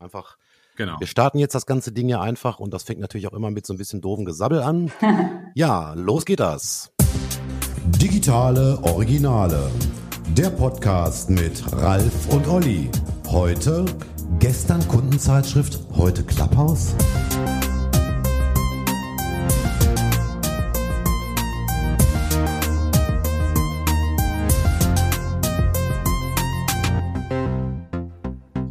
Einfach. 0.00 0.36
Genau. 0.76 1.00
Wir 1.00 1.08
starten 1.08 1.38
jetzt 1.38 1.56
das 1.56 1.66
ganze 1.66 1.90
Ding 1.90 2.08
ja 2.08 2.20
einfach 2.20 2.60
und 2.60 2.72
das 2.72 2.84
fängt 2.84 3.00
natürlich 3.00 3.26
auch 3.26 3.32
immer 3.32 3.50
mit 3.50 3.66
so 3.66 3.74
ein 3.74 3.78
bisschen 3.78 4.00
doofen 4.00 4.24
Gesabbel 4.24 4.62
an. 4.62 4.92
ja, 5.54 5.92
los 5.94 6.24
geht 6.24 6.38
das. 6.38 6.92
Digitale 7.84 8.78
Originale. 8.82 9.72
Der 10.36 10.50
Podcast 10.50 11.30
mit 11.30 11.64
Ralf 11.72 12.28
und 12.32 12.46
Olli. 12.46 12.88
Heute 13.26 13.86
gestern 14.38 14.86
Kundenzeitschrift, 14.86 15.80
heute 15.96 16.22
Klapphaus. 16.22 16.94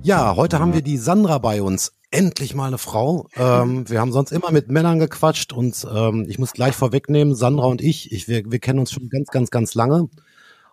Ja, 0.08 0.38
heute 0.38 0.60
haben 0.60 0.74
wir 0.74 0.82
die 0.82 0.96
Sandra 0.96 1.38
bei 1.38 1.62
uns. 1.62 1.92
Endlich 2.12 2.56
mal 2.56 2.68
eine 2.68 2.78
Frau. 2.78 3.28
Ähm, 3.36 3.90
wir 3.90 4.00
haben 4.00 4.14
sonst 4.14 4.32
immer 4.32 4.52
mit 4.52 4.72
Männern 4.72 5.00
gequatscht 5.00 5.52
und 5.52 5.86
ähm, 5.94 6.26
ich 6.30 6.40
muss 6.40 6.54
gleich 6.54 6.76
vorwegnehmen, 6.76 7.36
Sandra 7.36 7.66
und 7.66 7.82
ich, 7.82 8.14
ich 8.14 8.30
wir, 8.30 8.50
wir 8.50 8.60
kennen 8.60 8.80
uns 8.80 8.94
schon 8.94 9.10
ganz, 9.10 9.32
ganz, 9.32 9.52
ganz 9.52 9.76
lange. 9.76 10.08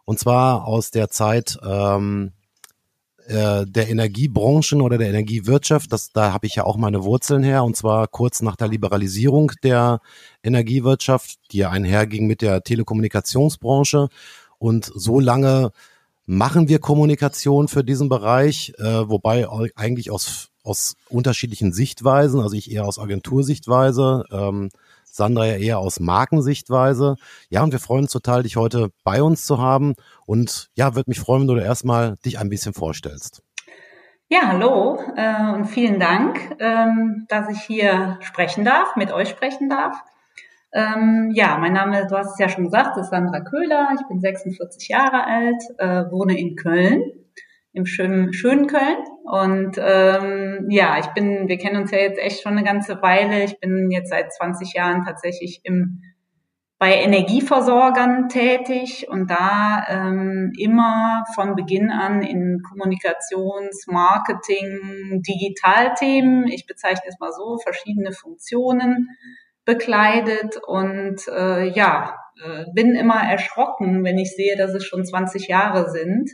Und 0.05 0.21
zwar 0.21 0.69
aus 0.69 0.93
der 0.93 1.09
Zeit 1.11 1.59
ähm, 1.67 2.31
äh, 3.27 3.67
der 3.67 3.89
Energiebranchen 3.89 4.81
oder 4.81 4.99
der 4.99 5.09
Energiewirtschaft. 5.09 5.93
Das, 5.93 6.13
da 6.13 6.33
habe 6.33 6.47
ich 6.47 6.55
ja 6.55 6.63
auch 6.63 6.77
meine 6.77 7.03
Wurzeln 7.03 7.43
her. 7.43 7.65
Und 7.65 7.77
zwar 7.77 8.07
kurz 8.07 8.41
nach 8.41 8.55
der 8.55 8.69
Liberalisierung 8.69 9.51
der 9.65 9.99
Energiewirtschaft, 10.45 11.41
die 11.51 11.57
ja 11.59 11.71
einherging 11.71 12.29
mit 12.29 12.41
der 12.41 12.63
Telekommunikationsbranche. 12.63 14.11
Und 14.61 14.93
so 14.95 15.19
lange 15.19 15.73
machen 16.27 16.69
wir 16.69 16.79
Kommunikation 16.79 17.69
für 17.69 17.85
diesen 17.85 18.09
Bereich, 18.09 18.73
äh, 18.79 19.09
wobei 19.09 19.49
eigentlich 19.77 20.11
aus, 20.11 20.51
aus 20.63 20.97
unterschiedlichen 21.09 21.73
Sichtweisen, 21.73 22.41
also 22.41 22.57
ich 22.57 22.71
eher 22.71 22.85
aus 22.85 22.99
Agentursichtweise, 22.99 24.25
ähm, 24.31 24.71
Sandra 25.15 25.47
ja 25.47 25.57
eher 25.57 25.79
aus 25.79 26.01
Markensichtweise. 26.01 27.15
Ja, 27.49 27.63
und 27.63 27.71
wir 27.71 27.79
freuen 27.79 28.05
uns 28.05 28.11
total, 28.11 28.43
dich 28.43 28.57
heute 28.57 28.91
bei 29.05 29.23
uns 29.23 29.47
zu 29.47 29.61
haben. 29.61 29.95
Und 30.27 30.71
ja, 30.75 30.97
würde 30.97 31.09
mich 31.09 31.21
freuen, 31.21 31.47
wenn 31.47 31.55
du 31.55 31.63
erstmal 31.63 32.17
dich 32.25 32.41
ein 32.41 32.49
bisschen 32.49 32.75
vorstellst. 32.75 33.41
Ja, 34.29 34.49
hallo 34.49 34.99
äh, 35.17 35.53
und 35.53 35.67
vielen 35.67 36.01
Dank, 36.01 36.57
ähm, 36.59 37.27
dass 37.29 37.49
ich 37.49 37.61
hier 37.61 38.19
sprechen 38.23 38.65
darf, 38.65 38.97
mit 38.97 39.13
euch 39.13 39.29
sprechen 39.29 39.69
darf. 39.69 39.95
Ähm, 40.75 41.31
ja, 41.33 41.57
mein 41.59 41.73
Name, 41.73 42.05
du 42.09 42.17
hast 42.17 42.33
es 42.33 42.39
ja 42.39 42.49
schon 42.49 42.65
gesagt, 42.65 42.97
ist 42.97 43.11
Sandra 43.11 43.41
Köhler. 43.41 43.91
Ich 43.95 44.07
bin 44.09 44.21
46 44.21 44.89
Jahre 44.89 45.25
alt, 45.25 45.63
äh, 45.79 46.11
wohne 46.11 46.37
in 46.37 46.57
Köln, 46.57 47.13
im 47.73 47.87
schönen, 47.87 48.33
schönen 48.33 48.67
Köln. 48.67 48.99
Und 49.23 49.79
ähm, 49.79 50.67
ja, 50.69 50.99
ich 50.99 51.07
bin, 51.15 51.47
wir 51.47 51.59
kennen 51.59 51.81
uns 51.81 51.93
ja 51.93 51.99
jetzt 51.99 52.19
echt 52.19 52.43
schon 52.43 52.53
eine 52.53 52.65
ganze 52.65 53.01
Weile. 53.03 53.45
Ich 53.45 53.61
bin 53.61 53.93
jetzt 53.93 54.11
seit 54.11 54.33
20 54.33 54.75
Jahren 54.75 55.05
tatsächlich 55.05 55.61
im 55.63 56.03
bei 56.77 56.97
Energieversorgern 56.97 58.29
tätig 58.29 59.07
und 59.09 59.31
da 59.31 59.87
ähm, 59.89 60.53
immer 60.59 61.25
von 61.35 61.55
Beginn 61.55 61.91
an 61.91 62.21
in 62.21 62.61
Kommunikations-, 62.69 63.87
Marketing-, 63.87 65.23
Digitalthemen. 65.23 66.49
Ich 66.49 66.67
bezeichne 66.67 67.09
es 67.09 67.19
mal 67.21 67.33
so, 67.33 67.59
verschiedene 67.59 68.13
Funktionen 68.13 69.09
bekleidet 69.65 70.57
und 70.67 71.27
äh, 71.29 71.69
ja, 71.69 72.17
äh, 72.43 72.65
bin 72.75 72.95
immer 72.95 73.23
erschrocken, 73.23 74.05
wenn 74.05 74.19
ich 74.19 74.35
sehe, 74.35 74.57
dass 74.57 74.75
es 74.75 74.85
schon 74.85 75.05
20 75.05 75.49
Jahre 75.49 75.91
sind. 75.91 76.31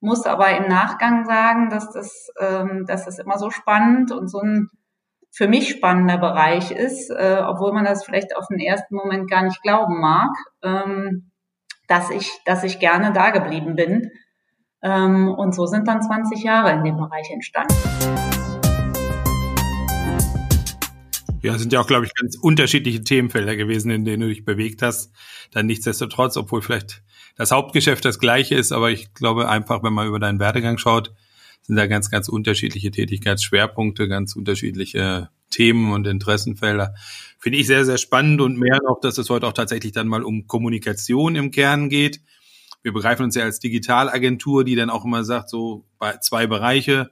Muss 0.00 0.26
aber 0.26 0.56
im 0.56 0.68
Nachgang 0.68 1.24
sagen, 1.24 1.70
dass 1.70 1.90
das, 1.90 2.28
ähm, 2.38 2.84
dass 2.86 3.04
das 3.04 3.18
immer 3.18 3.38
so 3.38 3.50
spannend 3.50 4.12
und 4.12 4.28
so 4.28 4.40
ein 4.40 4.68
für 5.30 5.48
mich 5.48 5.68
spannender 5.70 6.18
Bereich 6.18 6.70
ist, 6.70 7.10
äh, 7.10 7.42
obwohl 7.46 7.72
man 7.72 7.84
das 7.84 8.04
vielleicht 8.04 8.36
auf 8.36 8.46
den 8.48 8.60
ersten 8.60 8.94
Moment 8.94 9.30
gar 9.30 9.42
nicht 9.42 9.62
glauben 9.62 10.00
mag, 10.00 10.30
ähm, 10.62 11.30
dass 11.86 12.10
ich, 12.10 12.30
dass 12.44 12.64
ich 12.64 12.78
gerne 12.78 13.12
da 13.12 13.30
geblieben 13.30 13.76
bin. 13.76 14.10
Ähm, 14.82 15.28
und 15.28 15.54
so 15.54 15.66
sind 15.66 15.88
dann 15.88 16.02
20 16.02 16.42
Jahre 16.42 16.72
in 16.72 16.84
dem 16.84 16.96
Bereich 16.96 17.30
entstanden. 17.30 17.74
Ja, 21.42 21.56
sind 21.56 21.72
ja 21.72 21.80
auch, 21.80 21.86
glaube 21.86 22.04
ich, 22.04 22.14
ganz 22.14 22.36
unterschiedliche 22.36 23.02
Themenfelder 23.04 23.54
gewesen, 23.54 23.90
in 23.90 24.04
denen 24.04 24.22
du 24.22 24.28
dich 24.28 24.44
bewegt 24.44 24.82
hast. 24.82 25.12
Dann 25.52 25.66
nichtsdestotrotz, 25.66 26.36
obwohl 26.36 26.62
vielleicht 26.62 27.02
das 27.36 27.52
Hauptgeschäft 27.52 28.04
das 28.04 28.18
gleiche 28.18 28.56
ist, 28.56 28.72
aber 28.72 28.90
ich 28.90 29.14
glaube 29.14 29.48
einfach, 29.48 29.84
wenn 29.84 29.92
man 29.92 30.08
über 30.08 30.18
deinen 30.18 30.40
Werdegang 30.40 30.78
schaut, 30.78 31.12
sind 31.62 31.76
da 31.76 31.86
ganz, 31.86 32.10
ganz 32.10 32.28
unterschiedliche 32.28 32.90
Tätigkeitsschwerpunkte, 32.90 34.08
ganz 34.08 34.34
unterschiedliche 34.34 35.28
Themen 35.50 35.92
und 35.92 36.06
Interessenfelder. 36.06 36.94
Finde 37.38 37.58
ich 37.58 37.68
sehr, 37.68 37.84
sehr 37.84 37.98
spannend 37.98 38.40
und 38.40 38.58
mehr 38.58 38.80
noch, 38.84 38.98
dass 39.00 39.18
es 39.18 39.30
heute 39.30 39.46
auch 39.46 39.52
tatsächlich 39.52 39.92
dann 39.92 40.08
mal 40.08 40.24
um 40.24 40.48
Kommunikation 40.48 41.36
im 41.36 41.52
Kern 41.52 41.88
geht. 41.88 42.20
Wir 42.82 42.92
begreifen 42.92 43.24
uns 43.24 43.36
ja 43.36 43.44
als 43.44 43.60
Digitalagentur, 43.60 44.64
die 44.64 44.74
dann 44.74 44.90
auch 44.90 45.04
immer 45.04 45.22
sagt, 45.24 45.50
so 45.50 45.84
zwei 46.20 46.46
Bereiche, 46.46 47.10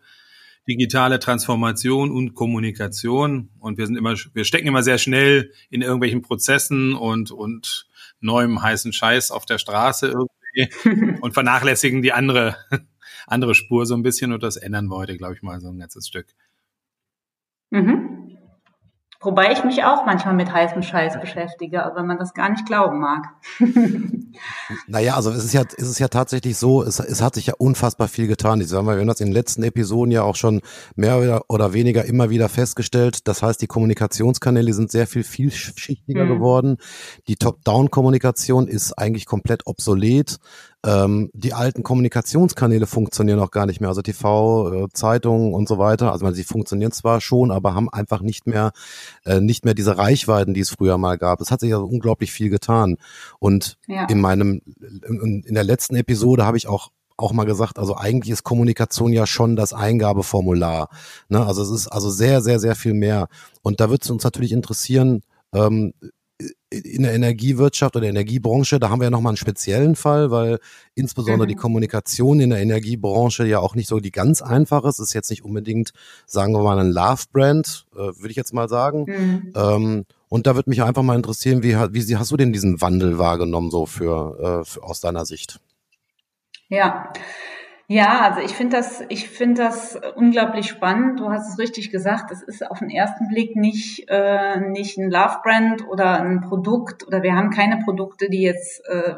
digitale 0.69 1.19
Transformation 1.19 2.11
und 2.11 2.35
Kommunikation. 2.35 3.51
Und 3.59 3.79
wir 3.79 3.87
sind 3.87 3.97
immer, 3.97 4.15
wir 4.35 4.45
stecken 4.45 4.67
immer 4.67 4.83
sehr 4.83 4.99
schnell 4.99 5.53
in 5.71 5.83
irgendwelchen 5.83 6.23
Prozessen 6.23 6.95
und, 6.95 7.31
und 7.31 7.87
neuem 8.21 8.63
heißen 8.63 8.93
Scheiß 8.93 9.31
auf 9.31 9.47
der 9.47 9.59
Straße 9.59 10.09
irgendwie 10.09 11.19
und 11.21 11.35
vernachlässigen 11.35 12.03
die 12.03 12.13
andere, 12.13 12.57
andere 13.27 13.55
Spur 13.55 13.87
so 13.87 13.95
ein 13.95 14.03
bisschen 14.03 14.33
und 14.33 14.43
das 14.43 14.57
ändern 14.57 14.89
wir 14.89 14.97
heute, 14.97 15.17
glaube 15.17 15.35
ich, 15.35 15.43
mal 15.43 15.61
so 15.61 15.69
ein 15.69 15.79
ganzes 15.79 16.09
Stück. 16.09 16.27
Mhm. 17.71 18.16
Wobei 19.27 19.51
ich 19.51 19.65
mich 19.65 19.83
auch 19.83 20.07
manchmal 20.07 20.35
mit 20.35 20.53
heißem 20.53 20.83
Scheiß 20.83 21.21
beschäftige, 21.21 21.85
aber 21.85 22.05
man 22.05 22.17
das 22.17 22.33
gar 22.33 22.49
nicht 22.49 22.65
glauben 22.65 23.01
mag. 23.01 23.25
naja, 24.87 25.17
also 25.17 25.33
es 25.33 25.45
ist 25.45 25.53
ja, 25.53 25.65
es 25.77 25.89
ist 25.89 25.99
ja 25.99 26.07
tatsächlich 26.07 26.57
so, 26.57 26.85
es, 26.85 27.01
es 27.01 27.21
hat 27.21 27.35
sich 27.35 27.47
ja 27.47 27.55
unfassbar 27.59 28.07
viel 28.07 28.29
getan. 28.29 28.61
Ich 28.61 28.69
sag 28.69 28.85
mal, 28.85 28.95
wir 28.95 29.01
haben 29.01 29.09
das 29.09 29.21
in 29.21 29.27
den 29.27 29.35
letzten 29.35 29.65
Episoden 29.65 30.13
ja 30.13 30.23
auch 30.23 30.37
schon 30.37 30.61
mehr 30.95 31.43
oder 31.49 31.73
weniger 31.73 32.05
immer 32.05 32.31
wieder 32.31 32.49
festgestellt. 32.49 33.27
Das 33.27 33.43
heißt, 33.43 33.61
die 33.61 33.67
Kommunikationskanäle 33.67 34.73
sind 34.73 34.93
sehr 34.93 35.09
viel 35.09 35.25
vielschichtiger 35.25 36.25
mhm. 36.25 36.29
geworden. 36.29 36.77
Die 37.27 37.35
Top-Down-Kommunikation 37.35 38.69
ist 38.69 38.93
eigentlich 38.93 39.27
komplett 39.27 39.67
obsolet. 39.67 40.39
Ähm, 40.87 41.31
die 41.35 41.53
alten 41.53 41.83
Kommunikationskanäle 41.83 42.87
funktionieren 42.87 43.41
auch 43.41 43.51
gar 43.51 43.67
nicht 43.67 43.81
mehr, 43.81 43.89
also 43.89 44.03
TV, 44.03 44.85
äh, 44.85 44.89
Zeitungen 44.93 45.53
und 45.53 45.69
so 45.69 45.79
weiter. 45.79 46.13
Also 46.13 46.31
sie 46.31 46.45
funktionieren 46.45 46.93
zwar 46.93 47.21
schon, 47.21 47.51
aber 47.51 47.75
haben 47.75 47.91
einfach 47.91 48.21
nicht 48.21 48.47
mehr 48.47 48.71
äh, 49.25 49.41
nicht 49.41 49.65
mehr 49.65 49.75
diese 49.75 49.99
Reichweiten, 49.99 50.55
die 50.55 50.61
es 50.61 50.71
früher 50.71 50.97
mal 50.97 51.19
gab. 51.19 51.41
Es 51.41 51.51
hat 51.51 51.61
sich 51.61 51.75
also 51.75 51.87
unglaublich 51.87 52.31
viel 52.31 52.51
getan. 52.51 52.99
Und 53.41 53.79
ja. 53.89 54.07
in 54.07 54.21
meinem 54.21 54.63
in, 54.81 55.43
in 55.45 55.55
der 55.55 55.65
letzten 55.65 55.97
Episode 55.97 56.47
habe 56.47 56.57
ich 56.57 56.69
auch 56.69 56.91
auch 57.17 57.33
mal 57.33 57.45
gesagt, 57.45 57.79
also 57.79 57.97
eigentlich 57.97 58.31
ist 58.31 58.45
Kommunikation 58.45 59.13
ja 59.13 59.27
schon 59.27 59.57
das 59.57 59.73
Eingabeformular. 59.73 60.91
Ne? 61.29 61.45
Also 61.45 61.63
es 61.63 61.71
ist 61.71 61.89
also 61.89 62.11
sehr, 62.11 62.43
sehr, 62.43 62.61
sehr 62.61 62.77
viel 62.77 62.95
mehr. 62.95 63.29
Und 63.63 63.81
da 63.81 63.91
wird 63.91 64.05
es 64.05 64.11
uns 64.11 64.23
natürlich 64.23 64.53
interessieren, 64.53 65.23
ähm, 65.55 65.95
in 66.71 67.05
der 67.05 67.15
Energiewirtschaft 67.15 67.95
oder 67.95 68.07
Energiebranche, 68.07 68.81
da 68.81 68.91
haben 68.91 69.01
wir 69.01 69.05
ja 69.05 69.11
nochmal 69.11 69.31
einen 69.31 69.37
speziellen 69.37 69.95
Fall, 69.95 70.31
weil 70.31 70.59
insbesondere 70.95 71.47
mhm. 71.47 71.51
die 71.51 71.55
Kommunikation 71.55 72.41
in 72.41 72.51
der 72.51 72.61
Energiebranche 72.61 73.47
ja 73.47 73.61
auch 73.61 73.75
nicht 73.77 73.89
so 73.89 74.01
die 74.01 74.11
ganz 74.11 74.43
einfache 74.43 74.89
ist. 74.89 74.99
Ist 74.99 75.15
jetzt 75.15 75.31
nicht 75.31 75.45
unbedingt, 75.45 75.93
sagen 76.27 76.53
wir 76.53 76.63
mal, 76.63 76.79
ein 76.79 76.91
Love-Brand, 76.91 77.87
äh, 77.95 77.99
würde 77.99 78.31
ich 78.31 78.37
jetzt 78.37 78.53
mal 78.53 78.69
sagen. 78.69 79.05
Mhm. 79.07 79.53
Ähm, 79.55 80.05
und 80.29 80.47
da 80.49 80.57
würde 80.57 80.69
mich 80.69 80.83
einfach 80.83 81.03
mal 81.03 81.15
interessieren, 81.15 81.63
wie, 81.63 81.75
wie 81.75 82.17
hast 82.17 82.33
du 82.33 82.37
denn 82.37 82.53
diesen 82.53 82.81
Wandel 82.81 83.19
wahrgenommen, 83.19 83.71
so 83.71 83.87
für, 83.87 84.63
äh, 84.63 84.65
für 84.65 84.83
aus 84.83 85.01
deiner 85.01 85.25
Sicht? 85.25 85.61
Ja, 86.69 87.13
ja, 87.89 88.23
also 88.23 88.41
ich 88.41 88.53
finde 88.53 88.77
das, 88.77 89.05
ich 89.09 89.29
finde 89.29 89.63
das 89.63 89.99
unglaublich 90.17 90.67
spannend. 90.67 91.21
Du 91.21 91.31
hast 91.31 91.53
es 91.53 91.59
richtig 91.59 91.91
gesagt. 91.91 92.33
Es 92.33 92.43
ist 92.43 92.69
auf 92.69 92.81
den 92.81 92.91
ersten 92.91 93.29
Blick 93.29 93.55
nicht 93.55 94.07
äh, 94.09 94.59
nicht 94.61 94.99
ein 94.99 95.09
Love 95.09 95.39
Brand 95.45 95.87
oder 95.87 96.21
ein 96.21 96.41
Produkt 96.41 97.07
oder 97.07 97.23
wir 97.23 97.35
haben 97.35 97.51
keine 97.51 97.79
Produkte, 97.85 98.29
die 98.29 98.43
jetzt 98.43 98.83
äh, 98.89 99.15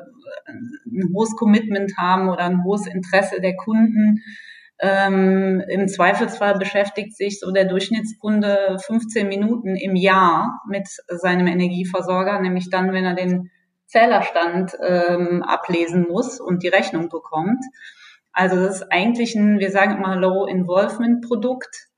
ein 0.86 1.14
hohes 1.14 1.34
Commitment 1.36 1.96
haben 1.96 2.28
oder 2.28 2.44
ein 2.44 2.62
hohes 2.62 2.86
Interesse 2.86 3.40
der 3.40 3.56
Kunden. 3.56 4.22
Ähm, 4.80 5.62
Im 5.68 5.88
Zweifelsfall 5.88 6.58
beschäftigt 6.58 7.16
sich 7.16 7.40
so 7.40 7.50
der 7.50 7.64
Durchschnittskunde 7.64 8.76
15 8.84 9.26
Minuten 9.28 9.76
im 9.76 9.96
Jahr 9.96 10.60
mit 10.68 10.86
seinem 11.08 11.46
Energieversorger, 11.46 12.38
nämlich 12.40 12.68
dann, 12.70 12.92
wenn 12.92 13.04
er 13.04 13.14
den 13.14 13.50
Zählerstand 13.86 14.76
ähm, 14.86 15.42
ablesen 15.42 16.06
muss 16.08 16.38
und 16.38 16.62
die 16.62 16.68
Rechnung 16.68 17.08
bekommt. 17.08 17.64
Also 18.38 18.54
das 18.54 18.82
ist 18.82 18.92
eigentlich 18.92 19.34
ein, 19.34 19.58
wir 19.58 19.72
sagen 19.72 19.96
immer 19.96 20.14
Low-Involvement-Produkt, 20.14 21.88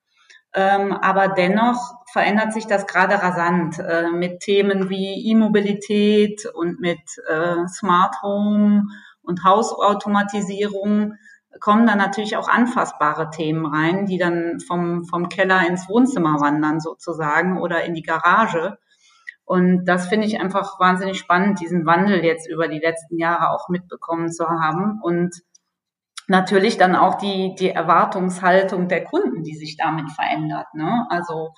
ähm, 0.54 0.90
aber 0.90 1.28
dennoch 1.28 1.96
verändert 2.10 2.54
sich 2.54 2.66
das 2.66 2.87
gerade 2.87 3.16
rasant 3.16 3.78
äh, 3.78 4.08
mit 4.10 4.40
Themen 4.40 4.88
wie 4.88 5.31
E-Mobilität 5.31 6.46
und 6.46 6.81
mit 6.81 6.98
äh, 7.28 7.69
Smart 7.69 8.22
Home 8.22 8.84
und 9.20 9.44
Hausautomatisierung. 9.44 11.12
kommen 11.60 11.87
dann 11.87 11.98
natürlich 11.98 12.38
auch 12.38 12.48
anfassbare 12.48 13.28
Themen 13.28 13.66
rein, 13.66 14.06
die 14.06 14.16
dann 14.16 14.60
vom, 14.60 15.04
vom 15.04 15.28
Keller 15.28 15.69
ins 15.69 15.90
Wohnzimmer 15.90 16.40
wandern 16.40 16.81
sozusagen 16.81 17.60
oder 17.60 17.84
in 17.84 17.92
die 17.92 18.02
Garage. 18.02 18.78
Und 19.44 19.84
das 19.84 20.08
finde 20.08 20.26
ich 20.26 20.40
einfach 20.40 20.81
wahnsinnig 20.81 21.19
spannend, 21.19 21.60
diesen 21.60 21.84
Wandel 21.84 22.25
jetzt 22.25 22.48
über 22.48 22.66
die 22.66 22.78
letzten 22.78 23.19
Jahre 23.19 23.50
auch 23.50 23.69
mitbekommen 23.69 24.32
zu 24.32 24.46
haben 24.48 25.00
und 25.02 25.34
natürlich 26.30 26.78
dann 26.78 26.94
auch 26.94 27.16
die, 27.16 27.56
die 27.58 27.70
Erwartungshaltung 27.70 28.86
der 28.86 29.04
Kunden, 29.04 29.42
die 29.42 29.56
sich 29.56 29.76
damit 29.76 30.10
verändert. 30.12 30.66
Ne? 30.74 31.06
Also 31.10 31.54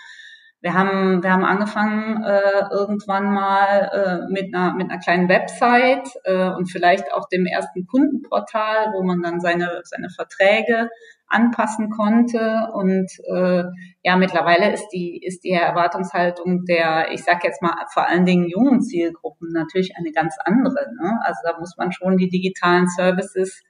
wir 0.62 0.72
haben, 0.72 1.22
wir 1.22 1.30
haben 1.30 1.44
angefangen 1.44 2.24
äh, 2.24 2.64
irgendwann 2.70 3.34
mal 3.34 3.90
äh, 3.92 4.32
mit, 4.32 4.54
einer, 4.54 4.72
mit 4.72 4.90
einer 4.90 4.98
kleinen 4.98 5.28
Website 5.28 6.08
äh, 6.24 6.48
und 6.50 6.70
vielleicht 6.70 7.12
auch 7.12 7.28
dem 7.28 7.44
ersten 7.44 7.86
Kundenportal, 7.86 8.92
wo 8.94 9.02
man 9.02 9.20
dann 9.20 9.40
seine, 9.40 9.82
seine 9.84 10.08
Verträge 10.08 10.88
anpassen 11.28 11.90
konnte. 11.90 12.68
Und 12.72 13.10
äh, 13.28 13.64
ja, 14.02 14.16
mittlerweile 14.16 14.72
ist 14.72 14.88
die, 14.88 15.20
ist 15.22 15.44
die 15.44 15.50
Erwartungshaltung 15.50 16.64
der, 16.64 17.12
ich 17.12 17.24
sage 17.24 17.40
jetzt 17.46 17.60
mal 17.60 17.74
vor 17.92 18.06
allen 18.06 18.24
Dingen 18.24 18.48
jungen 18.48 18.80
Zielgruppen 18.80 19.50
natürlich 19.52 19.96
eine 19.98 20.12
ganz 20.12 20.36
andere. 20.42 20.86
Ne? 20.98 21.18
Also 21.24 21.40
da 21.44 21.58
muss 21.58 21.76
man 21.76 21.92
schon 21.92 22.16
die 22.16 22.30
digitalen 22.30 22.88
Services 22.88 23.62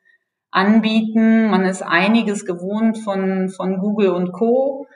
anbieten. 0.52 1.50
Man 1.50 1.64
ist 1.64 1.82
einiges 1.82 2.44
gewohnt 2.46 2.99
von, 2.99 3.49
von 3.49 3.78
Google 3.78 4.10
und 4.10 4.32
Co. 4.32 4.87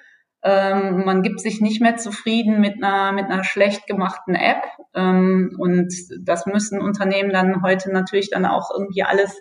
Ähm, 0.42 1.04
man 1.04 1.22
gibt 1.22 1.40
sich 1.40 1.60
nicht 1.60 1.80
mehr 1.80 1.96
zufrieden 1.96 2.60
mit 2.60 2.82
einer, 2.82 3.10
mit 3.10 3.24
einer 3.24 3.42
schlecht 3.42 3.88
gemachten 3.88 4.36
App. 4.36 4.62
Ähm, 4.94 5.56
und 5.58 5.92
das 6.20 6.46
müssen 6.46 6.80
Unternehmen 6.80 7.30
dann 7.30 7.62
heute 7.62 7.90
natürlich 7.90 8.30
dann 8.30 8.46
auch 8.46 8.70
irgendwie 8.70 9.02
alles 9.02 9.40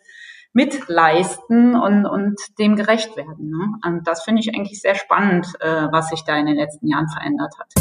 mitleisten 0.53 1.75
und, 1.75 2.05
und 2.05 2.39
dem 2.57 2.77
gerecht 2.77 3.17
werden. 3.17 3.49
Ne? 3.49 3.67
Und 3.85 4.07
das 4.07 4.23
finde 4.23 4.39
ich 4.39 4.55
eigentlich 4.55 4.81
sehr 4.81 4.95
spannend, 4.95 5.47
äh, 5.59 5.87
was 5.91 6.09
sich 6.09 6.23
da 6.23 6.37
in 6.37 6.45
den 6.45 6.55
letzten 6.55 6.87
Jahren 6.87 7.09
verändert 7.09 7.53
hat. 7.59 7.73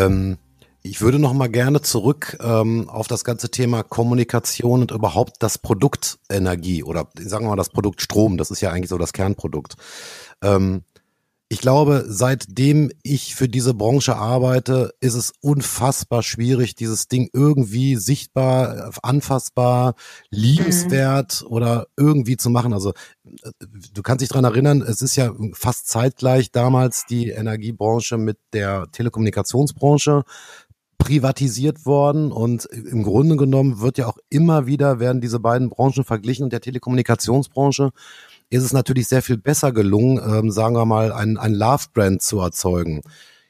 Ähm 0.00 0.38
ich 0.82 1.00
würde 1.00 1.18
noch 1.18 1.32
mal 1.32 1.48
gerne 1.48 1.82
zurück 1.82 2.38
ähm, 2.40 2.88
auf 2.88 3.08
das 3.08 3.24
ganze 3.24 3.50
Thema 3.50 3.82
Kommunikation 3.82 4.80
und 4.80 4.90
überhaupt 4.90 5.36
das 5.40 5.58
Produkt 5.58 6.18
Energie 6.30 6.82
oder 6.82 7.08
sagen 7.18 7.44
wir 7.44 7.50
mal 7.50 7.56
das 7.56 7.70
Produkt 7.70 8.00
Strom. 8.00 8.38
Das 8.38 8.50
ist 8.50 8.60
ja 8.60 8.70
eigentlich 8.70 8.90
so 8.90 8.98
das 8.98 9.12
Kernprodukt. 9.12 9.76
Ähm, 10.42 10.82
ich 11.50 11.60
glaube, 11.60 12.04
seitdem 12.06 12.90
ich 13.02 13.34
für 13.34 13.48
diese 13.48 13.72
Branche 13.72 14.16
arbeite, 14.16 14.92
ist 15.00 15.14
es 15.14 15.32
unfassbar 15.40 16.22
schwierig, 16.22 16.74
dieses 16.74 17.08
Ding 17.08 17.30
irgendwie 17.32 17.96
sichtbar, 17.96 18.90
anfassbar, 19.02 19.94
liebenswert 20.28 21.42
mhm. 21.42 21.48
oder 21.48 21.86
irgendwie 21.96 22.36
zu 22.36 22.50
machen. 22.50 22.74
Also 22.74 22.92
du 23.94 24.02
kannst 24.02 24.20
dich 24.20 24.28
dran 24.28 24.44
erinnern, 24.44 24.82
es 24.82 25.00
ist 25.00 25.16
ja 25.16 25.32
fast 25.54 25.88
zeitgleich 25.88 26.52
damals 26.52 27.06
die 27.06 27.30
Energiebranche 27.30 28.18
mit 28.18 28.36
der 28.52 28.86
Telekommunikationsbranche 28.92 30.24
privatisiert 30.98 31.86
worden 31.86 32.32
und 32.32 32.66
im 32.66 33.04
Grunde 33.04 33.36
genommen 33.36 33.80
wird 33.80 33.98
ja 33.98 34.06
auch 34.06 34.18
immer 34.28 34.66
wieder 34.66 35.00
werden 35.00 35.20
diese 35.20 35.40
beiden 35.40 35.70
Branchen 35.70 36.04
verglichen 36.04 36.44
und 36.44 36.52
der 36.52 36.60
Telekommunikationsbranche 36.60 37.90
ist 38.50 38.64
es 38.64 38.72
natürlich 38.72 39.08
sehr 39.08 39.22
viel 39.22 39.36
besser 39.36 39.72
gelungen, 39.72 40.20
ähm, 40.24 40.50
sagen 40.50 40.74
wir 40.74 40.86
mal, 40.86 41.12
ein, 41.12 41.36
ein 41.36 41.54
Love-Brand 41.54 42.22
zu 42.22 42.40
erzeugen. 42.40 43.02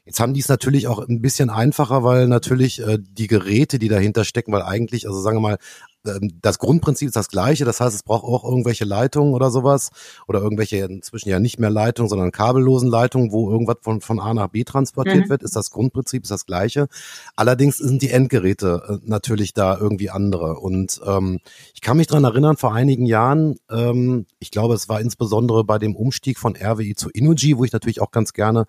Jetzt 0.04 0.20
haben 0.20 0.32
die 0.32 0.40
es 0.40 0.48
natürlich 0.48 0.88
auch 0.88 1.06
ein 1.06 1.20
bisschen 1.20 1.50
einfacher, 1.50 2.02
weil 2.02 2.28
natürlich 2.28 2.80
äh, 2.80 2.98
die 2.98 3.26
Geräte, 3.26 3.78
die 3.78 3.88
dahinter 3.88 4.24
stecken, 4.24 4.52
weil 4.52 4.62
eigentlich, 4.62 5.06
also 5.06 5.20
sagen 5.20 5.36
wir 5.36 5.42
mal, 5.42 5.58
das 6.04 6.58
Grundprinzip 6.58 7.08
ist 7.08 7.16
das 7.16 7.28
gleiche. 7.28 7.64
Das 7.64 7.80
heißt, 7.80 7.94
es 7.94 8.02
braucht 8.02 8.24
auch 8.24 8.44
irgendwelche 8.44 8.84
Leitungen 8.84 9.34
oder 9.34 9.50
sowas 9.50 9.90
oder 10.26 10.40
irgendwelche 10.40 10.78
inzwischen 10.78 11.28
ja 11.28 11.38
nicht 11.40 11.58
mehr 11.58 11.70
Leitungen, 11.70 12.08
sondern 12.08 12.32
kabellosen 12.32 12.88
Leitungen, 12.88 13.32
wo 13.32 13.50
irgendwas 13.50 13.78
von, 13.82 14.00
von 14.00 14.20
A 14.20 14.32
nach 14.34 14.48
B 14.48 14.64
transportiert 14.64 15.26
mhm. 15.26 15.28
wird. 15.28 15.42
Ist 15.42 15.56
das 15.56 15.70
Grundprinzip 15.70 16.22
ist 16.22 16.30
das 16.30 16.46
gleiche. 16.46 16.88
Allerdings 17.36 17.78
sind 17.78 18.02
die 18.02 18.10
Endgeräte 18.10 18.82
äh, 18.88 19.08
natürlich 19.08 19.52
da 19.54 19.76
irgendwie 19.76 20.10
andere. 20.10 20.54
Und 20.54 21.00
ähm, 21.04 21.40
ich 21.74 21.80
kann 21.80 21.96
mich 21.96 22.06
dran 22.06 22.24
erinnern, 22.24 22.56
vor 22.56 22.74
einigen 22.74 23.06
Jahren, 23.06 23.58
ähm, 23.70 24.26
ich 24.38 24.50
glaube, 24.50 24.74
es 24.74 24.88
war 24.88 25.00
insbesondere 25.00 25.64
bei 25.64 25.78
dem 25.78 25.96
Umstieg 25.96 26.38
von 26.38 26.56
RWI 26.56 26.94
zu 26.94 27.10
Inuji, 27.10 27.58
wo 27.58 27.64
ich 27.64 27.72
natürlich 27.72 28.00
auch 28.00 28.10
ganz 28.10 28.32
gerne 28.32 28.66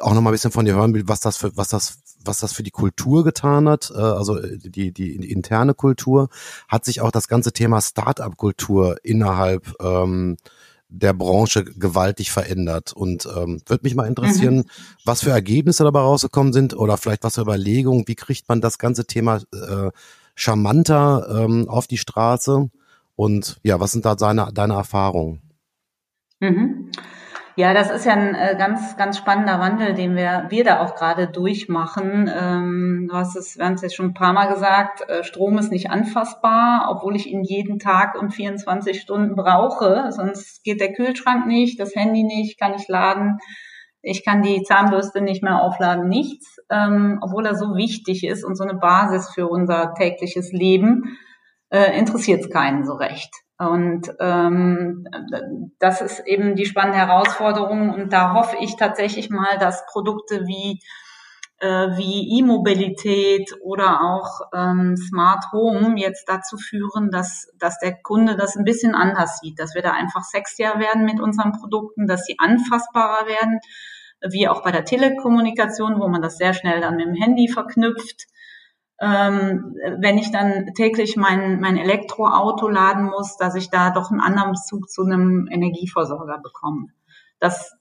auch 0.00 0.14
noch 0.14 0.20
mal 0.20 0.30
ein 0.30 0.32
bisschen 0.32 0.52
von 0.52 0.64
dir 0.64 0.74
hören 0.74 0.94
will, 0.94 1.08
was 1.08 1.20
das 1.20 1.36
für, 1.36 1.56
was 1.56 1.68
das, 1.68 1.98
was 2.24 2.38
das 2.38 2.52
für 2.52 2.62
die 2.62 2.70
Kultur 2.70 3.24
getan 3.24 3.68
hat, 3.68 3.90
äh, 3.94 3.98
also 3.98 4.38
äh, 4.38 4.58
die, 4.58 4.92
die, 4.92 5.14
interne 5.30 5.74
Kultur, 5.74 6.28
hat 6.68 6.84
sich 6.84 7.00
auch 7.00 7.10
das 7.10 7.28
ganze 7.28 7.52
Thema 7.52 7.80
Start-up-Kultur 7.80 8.96
innerhalb 9.02 9.74
ähm, 9.80 10.36
der 10.88 11.12
Branche 11.12 11.64
gewaltig 11.64 12.32
verändert. 12.32 12.92
Und 12.92 13.26
ähm, 13.26 13.62
würde 13.66 13.84
mich 13.84 13.94
mal 13.94 14.06
interessieren, 14.06 14.56
mhm. 14.56 14.64
was 15.04 15.22
für 15.22 15.30
Ergebnisse 15.30 15.84
dabei 15.84 16.00
rausgekommen 16.00 16.52
sind 16.52 16.74
oder 16.74 16.96
vielleicht 16.96 17.22
was 17.24 17.36
für 17.36 17.42
Überlegungen, 17.42 18.08
wie 18.08 18.16
kriegt 18.16 18.48
man 18.48 18.60
das 18.60 18.78
ganze 18.78 19.06
Thema 19.06 19.40
äh, 19.52 19.90
charmanter 20.34 21.44
ähm, 21.44 21.68
auf 21.68 21.86
die 21.86 21.98
Straße? 21.98 22.70
Und 23.14 23.60
ja, 23.62 23.78
was 23.80 23.92
sind 23.92 24.04
da 24.04 24.14
deine, 24.14 24.50
deine 24.52 24.74
Erfahrungen? 24.74 25.42
Mhm. 26.40 26.90
Ja, 27.60 27.74
das 27.74 27.90
ist 27.90 28.06
ja 28.06 28.14
ein 28.14 28.34
äh, 28.34 28.56
ganz, 28.56 28.96
ganz 28.96 29.18
spannender 29.18 29.60
Wandel, 29.60 29.92
den 29.92 30.16
wir, 30.16 30.46
wir 30.48 30.64
da 30.64 30.80
auch 30.80 30.94
gerade 30.94 31.26
durchmachen. 31.26 32.26
Ähm, 32.34 33.06
du 33.10 33.14
hast 33.14 33.36
es, 33.36 33.58
wir 33.58 33.66
haben 33.66 33.74
es 33.74 33.82
jetzt 33.82 33.96
schon 33.96 34.06
ein 34.06 34.14
paar 34.14 34.32
Mal 34.32 34.46
gesagt, 34.46 35.06
äh, 35.10 35.22
Strom 35.24 35.58
ist 35.58 35.70
nicht 35.70 35.90
anfassbar, 35.90 36.88
obwohl 36.90 37.16
ich 37.16 37.26
ihn 37.26 37.42
jeden 37.42 37.78
Tag 37.78 38.18
und 38.18 38.30
24 38.30 38.98
Stunden 38.98 39.36
brauche. 39.36 40.10
Sonst 40.10 40.64
geht 40.64 40.80
der 40.80 40.94
Kühlschrank 40.94 41.46
nicht, 41.46 41.78
das 41.78 41.94
Handy 41.94 42.22
nicht, 42.22 42.58
kann 42.58 42.72
ich 42.72 42.88
laden. 42.88 43.40
Ich 44.00 44.24
kann 44.24 44.40
die 44.40 44.62
Zahnbürste 44.62 45.20
nicht 45.20 45.42
mehr 45.42 45.60
aufladen, 45.62 46.08
nichts, 46.08 46.60
ähm, 46.70 47.18
obwohl 47.20 47.44
er 47.44 47.56
so 47.56 47.76
wichtig 47.76 48.24
ist 48.24 48.42
und 48.42 48.56
so 48.56 48.64
eine 48.64 48.78
Basis 48.78 49.32
für 49.34 49.48
unser 49.48 49.92
tägliches 49.92 50.50
Leben, 50.50 51.18
äh, 51.68 51.98
interessiert 51.98 52.40
es 52.40 52.48
keinen 52.48 52.86
so 52.86 52.94
recht. 52.94 53.34
Und 53.60 54.10
ähm, 54.20 55.06
das 55.78 56.00
ist 56.00 56.20
eben 56.26 56.56
die 56.56 56.64
spannende 56.64 56.98
Herausforderung. 56.98 57.92
Und 57.92 58.10
da 58.10 58.32
hoffe 58.32 58.56
ich 58.58 58.76
tatsächlich 58.76 59.28
mal, 59.28 59.58
dass 59.58 59.84
Produkte 59.84 60.46
wie 60.46 60.80
äh, 61.60 61.88
wie 61.98 62.38
E-Mobilität 62.38 63.52
oder 63.60 64.00
auch 64.00 64.40
ähm, 64.54 64.96
Smart 64.96 65.44
Home 65.52 66.00
jetzt 66.00 66.26
dazu 66.26 66.56
führen, 66.56 67.10
dass, 67.10 67.52
dass 67.58 67.78
der 67.78 68.00
Kunde 68.00 68.34
das 68.34 68.56
ein 68.56 68.64
bisschen 68.64 68.94
anders 68.94 69.40
sieht, 69.40 69.60
dass 69.60 69.74
wir 69.74 69.82
da 69.82 69.90
einfach 69.90 70.22
sexier 70.22 70.78
werden 70.78 71.04
mit 71.04 71.20
unseren 71.20 71.52
Produkten, 71.52 72.06
dass 72.06 72.24
sie 72.24 72.36
anfassbarer 72.38 73.26
werden, 73.26 73.60
wie 74.30 74.48
auch 74.48 74.62
bei 74.62 74.72
der 74.72 74.86
Telekommunikation, 74.86 76.00
wo 76.00 76.08
man 76.08 76.22
das 76.22 76.38
sehr 76.38 76.54
schnell 76.54 76.80
dann 76.80 76.96
mit 76.96 77.06
dem 77.06 77.14
Handy 77.14 77.48
verknüpft 77.48 78.26
ähm, 79.00 79.74
wenn 79.98 80.18
ich 80.18 80.30
dann 80.30 80.74
täglich 80.74 81.16
mein, 81.16 81.58
mein 81.60 81.78
Elektroauto 81.78 82.68
laden 82.68 83.06
muss, 83.06 83.36
dass 83.36 83.54
ich 83.54 83.70
da 83.70 83.90
doch 83.90 84.10
einen 84.10 84.20
anderen 84.20 84.52
Bezug 84.52 84.90
zu 84.90 85.04
einem 85.04 85.48
Energieversorger 85.50 86.38
bekomme. 86.42 86.88
Das, 87.38 87.76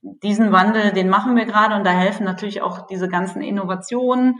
diesen 0.00 0.52
Wandel, 0.52 0.92
den 0.92 1.08
machen 1.08 1.34
wir 1.36 1.46
gerade 1.46 1.74
und 1.74 1.84
da 1.84 1.90
helfen 1.90 2.24
natürlich 2.24 2.62
auch 2.62 2.86
diese 2.86 3.08
ganzen 3.08 3.42
Innovationen, 3.42 4.38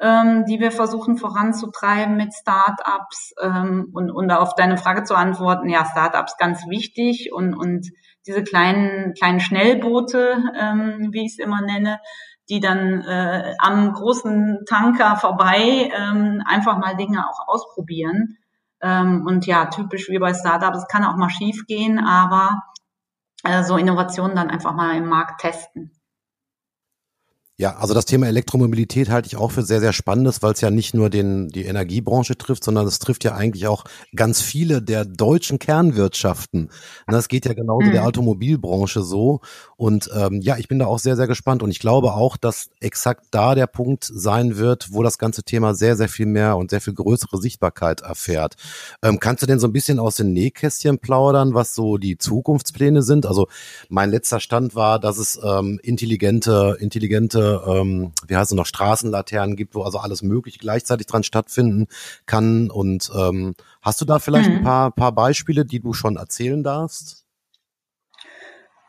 ähm, 0.00 0.44
die 0.46 0.60
wir 0.60 0.72
versuchen 0.72 1.16
voranzutreiben 1.16 2.16
mit 2.16 2.34
Startups 2.34 3.34
ähm, 3.42 3.90
und, 3.92 4.10
und 4.10 4.30
auf 4.30 4.54
deine 4.54 4.76
Frage 4.76 5.04
zu 5.04 5.14
antworten, 5.14 5.68
ja, 5.68 5.84
Startups 5.84 6.36
ganz 6.36 6.66
wichtig 6.68 7.32
und, 7.32 7.54
und 7.54 7.90
diese 8.26 8.42
kleinen, 8.42 9.14
kleinen 9.14 9.40
Schnellboote, 9.40 10.42
ähm, 10.58 11.08
wie 11.12 11.24
ich 11.24 11.32
es 11.32 11.38
immer 11.38 11.62
nenne, 11.62 12.00
die 12.48 12.60
dann 12.60 13.02
äh, 13.02 13.54
am 13.58 13.92
großen 13.92 14.64
Tanker 14.68 15.16
vorbei 15.16 15.90
ähm, 15.96 16.42
einfach 16.46 16.78
mal 16.78 16.96
Dinge 16.96 17.24
auch 17.28 17.48
ausprobieren. 17.48 18.36
Ähm, 18.80 19.24
und 19.26 19.46
ja, 19.46 19.66
typisch 19.66 20.08
wie 20.08 20.18
bei 20.18 20.34
Startups, 20.34 20.78
es 20.78 20.88
kann 20.88 21.04
auch 21.04 21.16
mal 21.16 21.30
schief 21.30 21.66
gehen, 21.66 21.98
aber 21.98 22.62
äh, 23.42 23.62
so 23.62 23.76
Innovationen 23.76 24.36
dann 24.36 24.50
einfach 24.50 24.74
mal 24.74 24.96
im 24.96 25.08
Markt 25.08 25.40
testen. 25.40 25.95
Ja, 27.58 27.76
also 27.78 27.94
das 27.94 28.04
Thema 28.04 28.26
Elektromobilität 28.26 29.08
halte 29.08 29.28
ich 29.28 29.36
auch 29.36 29.50
für 29.50 29.62
sehr, 29.62 29.80
sehr 29.80 29.94
spannendes, 29.94 30.42
weil 30.42 30.52
es 30.52 30.60
ja 30.60 30.70
nicht 30.70 30.92
nur 30.92 31.08
den, 31.08 31.48
die 31.48 31.64
Energiebranche 31.64 32.36
trifft, 32.36 32.62
sondern 32.62 32.86
es 32.86 32.98
trifft 32.98 33.24
ja 33.24 33.34
eigentlich 33.34 33.66
auch 33.66 33.84
ganz 34.14 34.42
viele 34.42 34.82
der 34.82 35.06
deutschen 35.06 35.58
Kernwirtschaften. 35.58 36.68
Das 37.06 37.28
geht 37.28 37.46
ja 37.46 37.54
genauso 37.54 37.86
mhm. 37.86 37.92
der 37.92 38.04
Automobilbranche 38.04 39.00
so. 39.00 39.40
Und 39.78 40.10
ähm, 40.14 40.42
ja, 40.42 40.58
ich 40.58 40.68
bin 40.68 40.78
da 40.78 40.84
auch 40.84 40.98
sehr, 40.98 41.16
sehr 41.16 41.26
gespannt. 41.26 41.62
Und 41.62 41.70
ich 41.70 41.78
glaube 41.78 42.12
auch, 42.12 42.36
dass 42.36 42.68
exakt 42.80 43.28
da 43.30 43.54
der 43.54 43.66
Punkt 43.66 44.04
sein 44.04 44.58
wird, 44.58 44.92
wo 44.92 45.02
das 45.02 45.16
ganze 45.16 45.42
Thema 45.42 45.74
sehr, 45.74 45.96
sehr 45.96 46.10
viel 46.10 46.26
mehr 46.26 46.58
und 46.58 46.68
sehr 46.68 46.82
viel 46.82 46.92
größere 46.92 47.38
Sichtbarkeit 47.38 48.02
erfährt. 48.02 48.56
Ähm, 49.02 49.18
kannst 49.18 49.42
du 49.42 49.46
denn 49.46 49.60
so 49.60 49.66
ein 49.66 49.72
bisschen 49.72 49.98
aus 49.98 50.16
den 50.16 50.34
Nähkästchen 50.34 50.98
plaudern, 50.98 51.54
was 51.54 51.74
so 51.74 51.96
die 51.96 52.18
Zukunftspläne 52.18 53.00
sind? 53.00 53.24
Also 53.24 53.48
mein 53.88 54.10
letzter 54.10 54.40
Stand 54.40 54.74
war, 54.74 54.98
dass 54.98 55.16
es 55.16 55.40
ähm, 55.42 55.80
intelligente, 55.82 56.76
intelligente 56.80 57.45
ähm, 57.46 58.12
wie 58.26 58.36
heißt 58.36 58.52
es 58.52 58.56
noch, 58.56 58.66
Straßenlaternen 58.66 59.56
gibt, 59.56 59.74
wo 59.74 59.82
also 59.82 59.98
alles 59.98 60.22
mögliche 60.22 60.58
gleichzeitig 60.58 61.06
dran 61.06 61.22
stattfinden 61.22 61.86
kann. 62.26 62.70
Und 62.70 63.10
ähm, 63.16 63.54
hast 63.82 64.00
du 64.00 64.04
da 64.04 64.18
vielleicht 64.18 64.50
mhm. 64.50 64.56
ein 64.56 64.64
paar, 64.64 64.90
paar 64.90 65.12
Beispiele, 65.12 65.64
die 65.64 65.80
du 65.80 65.92
schon 65.92 66.16
erzählen 66.16 66.62
darfst? 66.62 67.26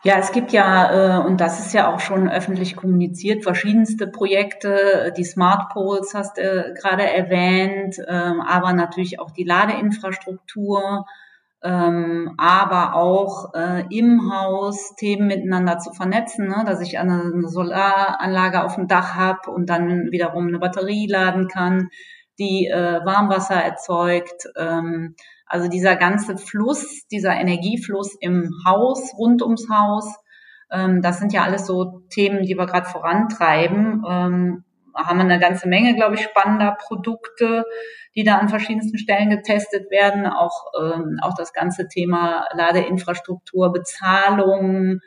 Ja, 0.04 0.20
es 0.20 0.32
gibt 0.32 0.52
ja, 0.54 1.18
äh, 1.18 1.26
und 1.26 1.42
das 1.42 1.60
ist 1.60 1.74
ja 1.74 1.94
auch 1.94 2.00
schon 2.00 2.30
öffentlich 2.30 2.76
kommuniziert, 2.76 3.44
verschiedenste 3.44 4.08
Projekte. 4.08 5.12
Die 5.18 5.26
Smart 5.26 5.70
Poles 5.74 6.14
hast 6.14 6.38
du 6.38 6.42
äh, 6.42 6.74
gerade 6.80 7.04
erwähnt, 7.04 7.98
äh, 8.00 8.12
aber 8.12 8.74
natürlich 8.74 9.20
auch 9.20 9.32
die 9.32 9.44
Ladeinfrastruktur, 9.44 11.06
ähm, 11.64 12.34
aber 12.38 12.94
auch 12.96 13.54
äh, 13.56 13.84
im 13.90 14.32
Haus 14.32 14.96
Themen 14.96 15.28
miteinander 15.28 15.80
zu 15.80 15.92
vernetzen, 15.92 16.48
ne? 16.48 16.64
dass 16.66 16.82
ich 16.82 17.00
eine, 17.00 17.32
Solaranlage 17.48 18.64
auf 18.64 18.76
dem 18.76 18.88
Dach 18.88 19.16
habe 19.16 19.50
und 19.52 19.70
dann 19.70 20.12
wiederum 20.12 20.48
eine 20.48 20.60
Batterie 20.60 21.08
laden 21.08 21.48
kann, 21.48 21.90
die 22.40 22.68
äh, 22.68 23.02
Warmwasser 23.04 23.56
erzeugt. 23.56 24.48
Ähm, 24.56 25.16
also 25.48 25.68
dieser 25.68 25.96
ganze 25.96 26.38
Fluss, 26.38 27.08
dieser 27.12 27.34
Energiefluss 27.34 28.16
im 28.20 28.52
Haus, 28.66 29.14
rund 29.18 29.42
ums 29.42 29.68
Haus, 29.70 30.06
ähm, 30.70 31.02
das 31.02 31.20
sind 31.20 31.34
ja 31.34 31.44
alles 31.44 31.66
so 31.66 32.04
Themen, 32.10 32.44
die 32.44 32.58
wir 32.58 32.66
gerade 32.66 32.88
vorantreiben. 32.88 34.04
Ähm, 34.08 34.64
haben 34.98 35.18
wir 35.18 35.26
eine 35.26 35.40
ganze 35.40 35.68
Menge, 35.68 35.96
glaube 35.96 36.16
ich, 36.16 36.22
spannender 36.22 36.76
Produkte, 36.80 37.66
die 38.16 38.24
da 38.24 38.38
an 38.38 38.50
verschiedensten 38.50 38.98
Stellen 38.98 39.30
getestet 39.30 39.92
werden. 39.92 40.26
Auch, 40.26 40.72
ähm, 40.82 41.20
auch 41.22 41.36
das 41.36 41.54
ganze 41.54 41.88
Thema 41.88 42.48
Ladeinfrastruktur, 42.54 43.72
Bezahlung, 43.72 45.00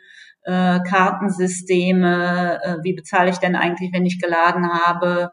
äh, 0.43 0.81
Kartensysteme, 0.89 2.61
äh, 2.63 2.77
wie 2.83 2.95
bezahle 2.95 3.31
ich 3.31 3.39
denn 3.39 3.57
eigentlich, 3.57 3.93
wenn 3.93 4.07
ich 4.07 4.21
geladen 4.21 4.69
habe? 4.69 5.33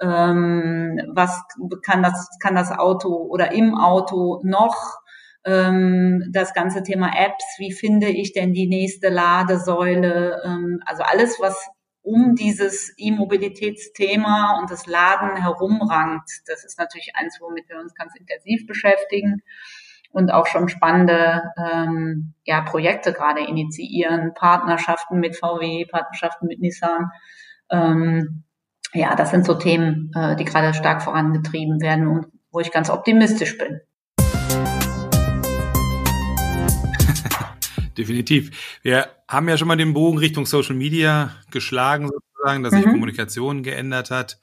Ähm, 0.00 1.00
was 1.14 1.40
kann 1.84 2.02
das, 2.02 2.28
kann 2.40 2.54
das 2.54 2.72
Auto 2.72 3.08
oder 3.08 3.52
im 3.52 3.74
Auto 3.76 4.40
noch? 4.42 4.98
Ähm, 5.44 6.28
das 6.32 6.54
ganze 6.54 6.82
Thema 6.82 7.10
Apps, 7.16 7.44
wie 7.58 7.72
finde 7.72 8.08
ich 8.08 8.32
denn 8.32 8.52
die 8.52 8.68
nächste 8.68 9.08
Ladesäule? 9.08 10.40
Ähm, 10.44 10.80
also 10.86 11.02
alles, 11.02 11.38
was 11.40 11.68
um 12.02 12.34
dieses 12.34 12.92
E-Mobilitätsthema 12.98 14.58
und 14.58 14.70
das 14.70 14.86
Laden 14.86 15.36
herumrankt. 15.36 16.30
Das 16.46 16.64
ist 16.64 16.78
natürlich 16.78 17.12
eins, 17.14 17.38
womit 17.40 17.68
wir 17.68 17.78
uns 17.78 17.94
ganz 17.94 18.14
intensiv 18.16 18.66
beschäftigen 18.66 19.42
und 20.10 20.32
auch 20.32 20.46
schon 20.46 20.68
spannende 20.68 21.42
ähm, 21.56 22.34
ja, 22.44 22.60
Projekte 22.62 23.12
gerade 23.12 23.40
initiieren, 23.40 24.34
Partnerschaften 24.34 25.20
mit 25.20 25.36
VW, 25.36 25.86
Partnerschaften 25.86 26.46
mit 26.46 26.60
Nissan. 26.60 27.10
Ähm, 27.70 28.44
ja, 28.92 29.14
das 29.14 29.30
sind 29.30 29.46
so 29.46 29.54
Themen, 29.54 30.10
äh, 30.14 30.36
die 30.36 30.44
gerade 30.44 30.74
stark 30.74 31.02
vorangetrieben 31.02 31.80
werden 31.80 32.08
und 32.08 32.26
wo 32.50 32.60
ich 32.60 32.70
ganz 32.70 32.90
optimistisch 32.90 33.56
bin. 33.56 33.80
Definitiv. 37.96 38.78
Wir 38.82 39.08
haben 39.28 39.48
ja 39.48 39.58
schon 39.58 39.68
mal 39.68 39.76
den 39.76 39.92
Bogen 39.92 40.18
Richtung 40.18 40.46
Social 40.46 40.74
Media 40.74 41.34
geschlagen, 41.50 42.08
sozusagen, 42.08 42.62
dass 42.62 42.72
sich 42.72 42.86
mhm. 42.86 42.92
Kommunikation 42.92 43.62
geändert 43.62 44.10
hat, 44.10 44.38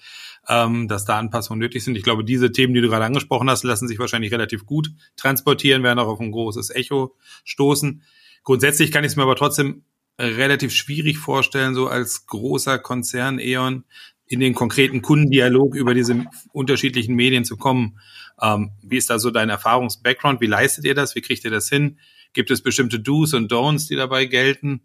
ähm, 0.48 0.88
dass 0.88 1.06
da 1.06 1.18
Anpassungen 1.18 1.60
nötig 1.60 1.84
sind. 1.84 1.96
Ich 1.96 2.04
glaube, 2.04 2.24
diese 2.24 2.52
Themen, 2.52 2.74
die 2.74 2.82
du 2.82 2.90
gerade 2.90 3.06
angesprochen 3.06 3.50
hast, 3.50 3.64
lassen 3.64 3.88
sich 3.88 4.00
wahrscheinlich 4.00 4.32
relativ 4.32 4.66
gut 4.66 4.92
transportieren, 5.16 5.84
werden 5.84 6.00
auch 6.00 6.08
auf 6.08 6.20
ein 6.20 6.32
großes 6.32 6.70
Echo 6.70 7.16
stoßen. 7.44 8.04
Grundsätzlich 8.44 8.92
kann 8.92 9.04
ich 9.04 9.12
es 9.12 9.16
mir 9.16 9.24
aber 9.24 9.36
trotzdem 9.36 9.84
relativ 10.20 10.74
schwierig 10.74 11.18
vorstellen, 11.18 11.76
so 11.76 11.88
als 11.88 12.26
großer 12.28 12.78
Konzern 12.78 13.40
E.ON 13.40 13.86
in 14.28 14.40
den 14.40 14.54
konkreten 14.54 15.02
Kundendialog 15.02 15.76
über 15.76 15.94
diese 15.94 16.26
unterschiedlichen 16.52 17.16
Medien 17.16 17.46
zu 17.46 17.58
kommen. 17.58 18.00
Ähm, 18.40 18.72
wie 18.84 18.98
ist 18.98 19.10
da 19.10 19.18
so 19.18 19.32
dein 19.32 19.50
Erfahrungs-Background? 19.50 20.40
Wie 20.40 20.46
leistet 20.48 20.86
ihr 20.86 20.94
das? 20.94 21.16
Wie 21.16 21.22
kriegt 21.22 21.44
ihr 21.46 21.52
das 21.52 21.68
hin? 21.68 21.98
Gibt 22.34 22.52
es 22.52 22.62
bestimmte 22.62 23.00
Do's 23.00 23.34
und 23.34 23.52
Don'ts, 23.52 23.88
die 23.88 23.96
dabei 23.96 24.26
gelten? 24.26 24.82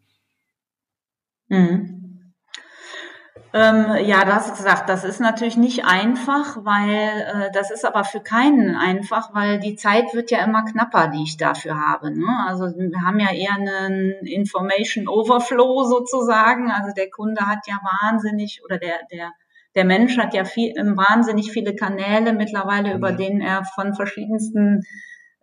Mhm. 1.49 2.05
Ähm, 3.53 4.05
ja, 4.05 4.25
du 4.25 4.35
hast 4.35 4.57
gesagt, 4.57 4.89
das 4.89 5.05
ist 5.05 5.21
natürlich 5.21 5.57
nicht 5.57 5.85
einfach, 5.85 6.65
weil 6.65 6.91
äh, 6.91 7.53
das 7.53 7.71
ist 7.71 7.85
aber 7.85 8.03
für 8.03 8.19
keinen 8.19 8.75
einfach, 8.75 9.33
weil 9.33 9.61
die 9.61 9.77
Zeit 9.77 10.13
wird 10.13 10.33
ja 10.33 10.43
immer 10.45 10.65
knapper, 10.65 11.07
die 11.07 11.23
ich 11.23 11.37
dafür 11.37 11.79
habe. 11.79 12.11
Ne? 12.11 12.27
Also 12.49 12.65
wir 12.65 13.03
haben 13.07 13.21
ja 13.21 13.33
eher 13.33 13.55
einen 13.55 14.11
Information 14.27 15.07
Overflow 15.07 15.85
sozusagen. 15.85 16.73
Also 16.73 16.93
der 16.97 17.11
Kunde 17.11 17.47
hat 17.47 17.61
ja 17.69 17.79
wahnsinnig 18.03 18.61
oder 18.65 18.79
der 18.79 18.99
der 19.13 19.31
der 19.77 19.85
Mensch 19.85 20.17
hat 20.19 20.35
ja 20.35 20.45
viel, 20.45 20.73
wahnsinnig 20.75 21.51
viele 21.51 21.75
Kanäle 21.75 22.33
mittlerweile, 22.33 22.95
über 22.95 23.13
mhm. 23.13 23.17
denen 23.17 23.41
er 23.41 23.65
von 23.65 23.95
verschiedensten 23.95 24.83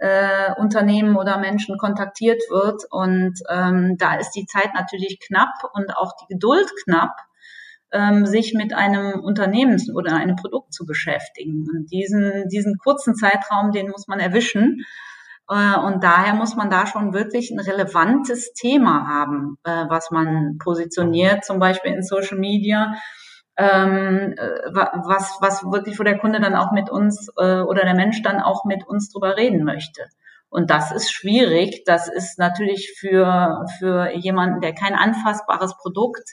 äh, 0.02 0.52
Unternehmen 0.58 1.16
oder 1.16 1.38
Menschen 1.38 1.78
kontaktiert 1.78 2.42
wird. 2.50 2.84
Und 2.90 3.36
ähm, 3.50 3.98
da 4.00 4.16
ist 4.16 4.32
die 4.32 4.48
Zeit 4.48 4.74
natürlich 4.74 5.20
knapp 5.20 5.54
und 5.74 5.96
auch 5.96 6.14
die 6.22 6.34
Geduld 6.34 6.68
knapp, 6.84 7.16
ähm, 7.92 8.26
sich 8.26 8.56
mit 8.56 8.74
einem 8.74 9.20
Unternehmen 9.20 9.80
oder 9.94 10.16
einem 10.16 10.38
Produkt 10.38 10.74
zu 10.74 10.86
beschäftigen. 10.88 11.68
Und 11.72 11.92
diesen, 11.92 12.50
diesen 12.50 12.80
kurzen 12.80 13.16
Zeitraum, 13.16 13.72
den 13.72 13.90
muss 13.90 14.08
man 14.08 14.20
erwischen. 14.20 14.84
Äh, 15.48 15.78
und 15.78 16.04
daher 16.04 16.34
muss 16.34 16.56
man 16.56 16.72
da 16.72 16.88
schon 16.88 17.14
wirklich 17.14 17.52
ein 17.52 17.60
relevantes 17.60 18.54
Thema 18.54 19.08
haben, 19.08 19.58
äh, 19.64 19.86
was 19.88 20.10
man 20.10 20.58
positioniert, 20.58 21.46
zum 21.46 21.60
Beispiel 21.60 21.94
in 21.94 22.02
Social 22.02 22.40
Media 22.40 22.96
ähm, 23.62 24.34
äh, 24.38 24.74
was, 24.74 25.38
was 25.40 25.64
wirklich, 25.64 26.00
wo 26.00 26.04
der 26.04 26.18
Kunde 26.18 26.40
dann 26.40 26.56
auch 26.56 26.72
mit 26.72 26.90
uns 26.90 27.30
äh, 27.38 27.62
oder 27.62 27.84
der 27.84 27.94
Mensch 27.94 28.22
dann 28.24 28.42
auch 28.42 28.66
mit 28.66 28.88
uns 28.88 29.12
drüber 29.12 29.38
reden 29.38 29.64
möchte. 29.64 30.08
Und 30.50 30.72
das 30.72 30.92
ist 30.92 31.12
schwierig. 31.12 31.84
Das 31.86 32.10
ist 32.10 32.40
natürlich 32.40 32.96
für, 33.00 33.66
für 33.78 34.12
jemanden, 34.16 34.62
der 34.62 34.74
kein 34.74 34.96
anfassbares 34.96 35.78
Produkt 35.78 36.24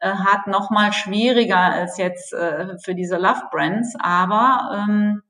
äh, 0.00 0.10
hat, 0.10 0.48
noch 0.48 0.70
mal 0.70 0.92
schwieriger 0.92 1.58
als 1.60 1.96
jetzt 1.96 2.32
äh, 2.32 2.76
für 2.84 2.96
diese 2.96 3.18
Love 3.18 3.42
Brands. 3.52 3.94
Aber 4.00 4.84
ähm, 4.88 5.22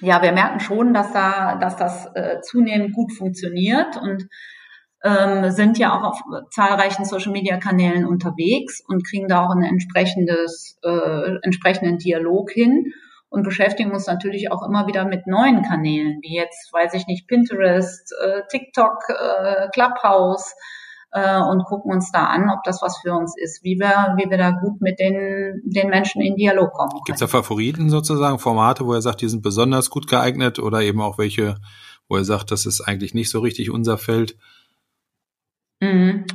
ja, 0.00 0.22
wir 0.22 0.32
merken 0.32 0.60
schon, 0.60 0.94
dass 0.94 1.12
da, 1.12 1.56
dass 1.56 1.76
das 1.76 2.06
äh, 2.14 2.40
zunehmend 2.42 2.94
gut 2.94 3.12
funktioniert 3.12 3.96
und 3.96 4.28
ähm, 5.06 5.50
sind 5.52 5.78
ja 5.78 5.96
auch 5.96 6.02
auf 6.02 6.20
zahlreichen 6.50 7.04
Social-Media-Kanälen 7.04 8.04
unterwegs 8.04 8.82
und 8.86 9.06
kriegen 9.06 9.28
da 9.28 9.46
auch 9.46 9.50
einen 9.50 9.62
entsprechendes, 9.62 10.78
äh, 10.82 11.36
entsprechenden 11.42 11.98
Dialog 11.98 12.50
hin 12.50 12.92
und 13.28 13.44
beschäftigen 13.44 13.92
uns 13.92 14.06
natürlich 14.06 14.50
auch 14.50 14.66
immer 14.66 14.88
wieder 14.88 15.04
mit 15.04 15.26
neuen 15.26 15.62
Kanälen, 15.62 16.18
wie 16.22 16.34
jetzt, 16.34 16.72
weiß 16.72 16.94
ich 16.94 17.06
nicht, 17.06 17.28
Pinterest, 17.28 18.12
äh, 18.20 18.42
TikTok, 18.50 18.98
äh, 19.08 19.68
Clubhouse 19.72 20.54
äh, 21.12 21.40
und 21.40 21.64
gucken 21.64 21.92
uns 21.92 22.10
da 22.10 22.24
an, 22.24 22.50
ob 22.50 22.64
das 22.64 22.82
was 22.82 22.98
für 22.98 23.12
uns 23.12 23.36
ist, 23.36 23.62
wie 23.62 23.78
wir, 23.78 24.16
wie 24.16 24.28
wir 24.28 24.38
da 24.38 24.50
gut 24.50 24.80
mit 24.80 24.98
den, 24.98 25.62
den 25.64 25.88
Menschen 25.88 26.20
in 26.20 26.34
Dialog 26.34 26.72
kommen. 26.72 27.00
Gibt 27.04 27.16
es 27.16 27.20
da 27.20 27.28
Favoriten 27.28 27.90
sozusagen, 27.90 28.40
Formate, 28.40 28.84
wo 28.86 28.92
er 28.92 29.02
sagt, 29.02 29.20
die 29.20 29.28
sind 29.28 29.42
besonders 29.42 29.88
gut 29.88 30.08
geeignet 30.08 30.58
oder 30.58 30.82
eben 30.82 31.00
auch 31.00 31.18
welche, 31.18 31.58
wo 32.08 32.16
er 32.16 32.24
sagt, 32.24 32.50
das 32.50 32.66
ist 32.66 32.80
eigentlich 32.80 33.14
nicht 33.14 33.30
so 33.30 33.38
richtig 33.38 33.70
unser 33.70 33.98
Feld? 33.98 34.36
Mhm. 35.80 36.26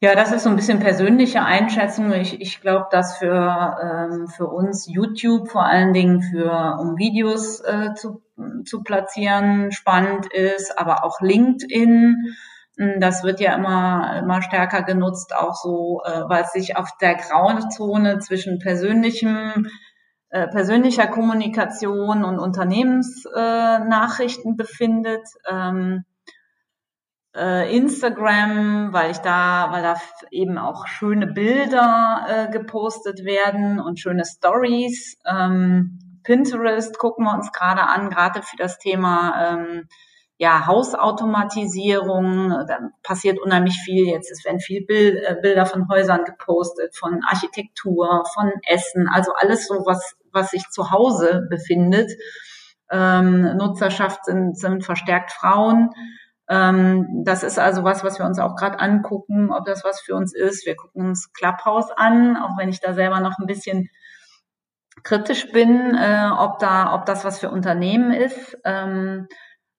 Ja, 0.00 0.14
das 0.14 0.32
ist 0.32 0.42
so 0.42 0.50
ein 0.50 0.56
bisschen 0.56 0.80
persönliche 0.80 1.42
Einschätzung. 1.42 2.12
Ich, 2.12 2.40
ich 2.40 2.60
glaube, 2.60 2.88
dass 2.90 3.16
für, 3.16 3.76
ähm, 3.82 4.28
für 4.28 4.48
uns 4.48 4.86
YouTube 4.86 5.50
vor 5.50 5.64
allen 5.64 5.94
Dingen 5.94 6.20
für, 6.20 6.76
um 6.78 6.98
Videos 6.98 7.60
äh, 7.60 7.94
zu, 7.94 8.22
zu 8.66 8.82
platzieren, 8.82 9.72
spannend 9.72 10.30
ist, 10.30 10.78
aber 10.78 11.04
auch 11.04 11.22
LinkedIn. 11.22 12.34
Hm, 12.76 13.00
das 13.00 13.24
wird 13.24 13.40
ja 13.40 13.54
immer, 13.54 14.18
immer 14.18 14.42
stärker 14.42 14.82
genutzt, 14.82 15.34
auch 15.34 15.54
so, 15.54 16.02
äh, 16.04 16.28
weil 16.28 16.42
es 16.42 16.52
sich 16.52 16.76
auf 16.76 16.90
der 17.00 17.14
grauen 17.14 17.70
Zone 17.70 18.18
zwischen 18.18 18.58
persönlichem, 18.58 19.68
äh, 20.28 20.48
persönlicher 20.48 21.06
Kommunikation 21.06 22.24
und 22.24 22.38
Unternehmensnachrichten 22.38 24.52
äh, 24.52 24.56
befindet. 24.56 25.26
Ähm, 25.50 26.04
äh, 27.34 27.76
Instagram, 27.76 28.92
weil 28.92 29.10
ich 29.10 29.18
da, 29.18 29.68
weil 29.70 29.82
da 29.82 29.96
eben 30.30 30.58
auch 30.58 30.86
schöne 30.86 31.26
Bilder 31.26 32.26
äh, 32.28 32.52
gepostet 32.52 33.24
werden 33.24 33.80
und 33.80 33.98
schöne 33.98 34.24
Stories. 34.24 35.18
Ähm, 35.26 35.98
Pinterest 36.22 36.98
gucken 36.98 37.26
wir 37.26 37.34
uns 37.34 37.52
gerade 37.52 37.82
an, 37.82 38.08
gerade 38.08 38.42
für 38.42 38.56
das 38.56 38.78
Thema 38.78 39.52
ähm, 39.52 39.88
ja, 40.36 40.66
Hausautomatisierung. 40.66 42.50
Da 42.66 42.78
passiert 43.02 43.38
unheimlich 43.40 43.76
viel 43.84 44.06
jetzt. 44.06 44.30
Es 44.30 44.44
werden 44.44 44.60
viel 44.60 44.84
Bild, 44.86 45.22
äh, 45.22 45.36
Bilder 45.40 45.66
von 45.66 45.88
Häusern 45.88 46.24
gepostet, 46.24 46.96
von 46.96 47.20
Architektur, 47.28 48.24
von 48.32 48.52
Essen, 48.66 49.08
also 49.08 49.32
alles 49.34 49.66
so, 49.66 49.74
was, 49.86 50.16
was 50.32 50.50
sich 50.50 50.68
zu 50.70 50.90
Hause 50.90 51.46
befindet. 51.50 52.10
Ähm, 52.90 53.56
Nutzerschaft 53.56 54.24
sind, 54.24 54.58
sind 54.58 54.84
verstärkt 54.84 55.32
Frauen. 55.32 55.90
Ähm, 56.48 57.24
das 57.24 57.42
ist 57.42 57.58
also 57.58 57.84
was, 57.84 58.04
was 58.04 58.18
wir 58.18 58.26
uns 58.26 58.38
auch 58.38 58.56
gerade 58.56 58.80
angucken, 58.80 59.50
ob 59.50 59.64
das 59.64 59.84
was 59.84 60.00
für 60.00 60.14
uns 60.14 60.34
ist. 60.34 60.66
Wir 60.66 60.76
gucken 60.76 61.06
uns 61.06 61.32
Clubhouse 61.32 61.90
an, 61.96 62.36
auch 62.36 62.58
wenn 62.58 62.68
ich 62.68 62.80
da 62.80 62.92
selber 62.94 63.20
noch 63.20 63.38
ein 63.38 63.46
bisschen 63.46 63.88
kritisch 65.02 65.50
bin, 65.52 65.94
äh, 65.94 66.28
ob 66.38 66.58
da, 66.58 66.94
ob 66.94 67.06
das 67.06 67.24
was 67.24 67.38
für 67.38 67.50
Unternehmen 67.50 68.12
ist. 68.12 68.58
Ähm, 68.64 69.28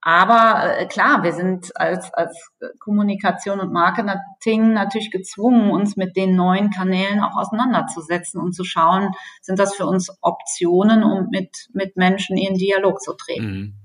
aber 0.02 0.78
äh, 0.78 0.86
klar, 0.86 1.24
wir 1.24 1.34
sind 1.34 1.72
als, 1.76 2.14
als 2.14 2.52
Kommunikation 2.80 3.60
und 3.60 3.74
Marketing 3.74 4.74
natürlich 4.74 5.10
gezwungen, 5.10 5.72
uns 5.72 5.98
mit 5.98 6.16
den 6.16 6.36
neuen 6.36 6.70
Kanälen 6.70 7.22
auch 7.22 7.36
auseinanderzusetzen 7.36 8.40
und 8.40 8.54
zu 8.54 8.64
schauen, 8.64 9.14
sind 9.42 9.58
das 9.58 9.76
für 9.76 9.88
uns 9.88 10.16
Optionen, 10.22 11.04
um 11.04 11.30
mit, 11.32 11.70
mit 11.74 11.98
Menschen 11.98 12.38
in 12.38 12.54
Dialog 12.54 13.02
zu 13.02 13.14
treten. 13.14 13.46
Mhm. 13.46 13.85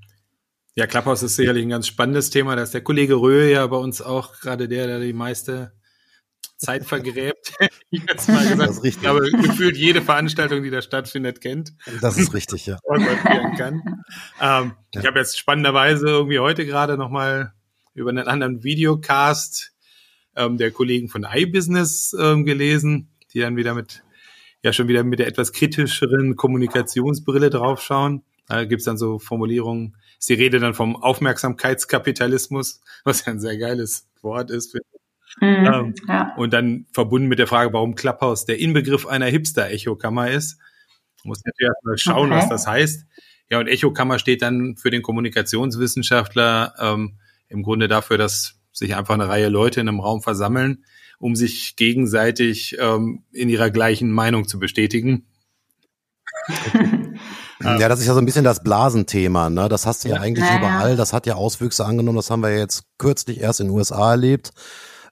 Ja, 0.75 0.87
Clubhouse 0.87 1.23
ist 1.23 1.37
sicherlich 1.37 1.65
ein 1.65 1.71
ganz 1.71 1.87
spannendes 1.87 2.31
Thema. 2.31 2.57
Da 2.57 2.62
ist 2.62 2.75
der 2.75 2.83
Kollege 2.83 3.15
Röhe 3.15 3.50
ja 3.50 3.67
bei 3.67 3.77
uns 3.77 4.00
auch 4.00 4.39
gerade 4.41 4.69
der, 4.69 4.87
der 4.87 5.00
die 5.00 5.12
meiste 5.12 5.73
Zeit 6.61 6.85
vergräbt. 6.85 7.55
ich 7.91 8.03
jetzt 8.09 8.29
mal 8.29 8.43
gesagt. 8.43 8.61
Das 8.61 8.77
ist 8.77 8.85
richtig. 8.85 9.09
Aber 9.09 9.21
gefühlt 9.21 9.77
jede 9.77 10.03
Veranstaltung, 10.03 10.62
die 10.62 10.71
da 10.71 10.83
stattfindet, 10.83 11.41
kennt. 11.41 11.73
Das 12.00 12.17
ist 12.17 12.35
richtig, 12.35 12.67
ja. 12.67 12.79
kann. 13.57 13.83
Ähm, 14.41 14.73
ja. 14.95 15.00
Ich 15.00 15.07
habe 15.07 15.19
jetzt 15.19 15.39
spannenderweise 15.39 16.07
irgendwie 16.07 16.39
heute 16.39 16.67
gerade 16.67 16.97
nochmal 16.97 17.53
über 17.95 18.11
einen 18.11 18.29
anderen 18.29 18.62
Videocast 18.62 19.73
ähm, 20.37 20.59
der 20.59 20.71
Kollegen 20.71 21.09
von 21.09 21.27
iBusiness 21.31 22.15
ähm, 22.19 22.45
gelesen, 22.45 23.11
die 23.33 23.41
dann 23.41 23.57
wieder 23.57 23.75
mit, 23.75 24.03
ja 24.62 24.73
schon 24.73 24.89
wieder 24.89 25.03
mit 25.03 25.19
der 25.19 25.27
etwas 25.27 25.53
kritischeren 25.53 26.37
Kommunikationsbrille 26.37 27.50
draufschauen. 27.50 28.23
Da 28.50 28.64
gibt's 28.64 28.85
dann 28.85 28.99
so 28.99 29.19
Formulierungen, 29.19 29.97
ist 30.19 30.28
die 30.28 30.35
Rede 30.35 30.59
dann 30.59 30.75
vom 30.75 30.97
Aufmerksamkeitskapitalismus, 30.97 32.83
was 33.04 33.25
ja 33.25 33.33
ein 33.33 33.40
sehr 33.40 33.57
geiles 33.57 34.09
Wort 34.23 34.50
ist, 34.50 34.76
Mhm, 35.40 35.47
ähm, 35.47 35.95
ja. 36.09 36.35
Und 36.37 36.52
dann 36.52 36.87
verbunden 36.92 37.28
mit 37.28 37.38
der 37.38 37.47
Frage, 37.47 37.73
warum 37.73 37.95
Clubhouse 37.95 38.47
der 38.47 38.59
Inbegriff 38.59 39.07
einer 39.07 39.26
Hipster-Echokammer 39.26 40.30
ist. 40.30 40.59
Muss 41.23 41.42
natürlich 41.45 41.71
erstmal 41.71 41.99
schauen, 41.99 42.33
okay. 42.33 42.40
was 42.40 42.49
das 42.49 42.66
heißt. 42.66 43.07
Ja, 43.50 43.59
und 43.59 43.69
Echokammer 43.69 44.19
steht 44.19 44.42
dann 44.42 44.76
für 44.76 44.90
den 44.90 45.02
Kommunikationswissenschaftler 45.02 46.75
ähm, 46.78 47.19
im 47.49 47.62
Grunde 47.62 47.88
dafür, 47.88 48.19
dass 48.19 48.57
sich 48.73 48.97
einfach 48.97 49.14
eine 49.14 49.28
Reihe 49.28 49.49
Leute 49.49 49.80
in 49.80 49.88
einem 49.88 50.00
Raum 50.00 50.23
versammeln, 50.23 50.85
um 51.19 51.37
sich 51.37 51.76
gegenseitig 51.76 52.76
ähm, 52.78 53.25
in 53.33 53.49
ihrer 53.49 53.71
gleichen 53.71 54.11
Meinung 54.11 54.47
zu 54.47 54.59
bestätigen. 54.59 55.26
Ja, 57.62 57.88
das 57.88 58.00
ist 58.00 58.07
ja 58.07 58.14
so 58.14 58.21
ein 58.21 58.25
bisschen 58.25 58.45
das 58.45 58.62
Blasenthema, 58.62 59.50
ne? 59.50 59.69
Das 59.69 59.87
hast 59.87 60.05
du 60.05 60.09
ja, 60.09 60.17
ja 60.17 60.21
eigentlich 60.23 60.45
naja. 60.45 60.59
überall. 60.59 60.97
Das 60.97 61.12
hat 61.12 61.26
ja 61.26 61.35
Auswüchse 61.35 61.85
angenommen. 61.85 62.17
Das 62.17 62.31
haben 62.31 62.43
wir 62.43 62.57
jetzt 62.57 62.85
kürzlich 62.99 63.40
erst 63.40 63.61
in 63.61 63.69
den 63.69 63.76
USA 63.76 64.12
erlebt. 64.12 64.50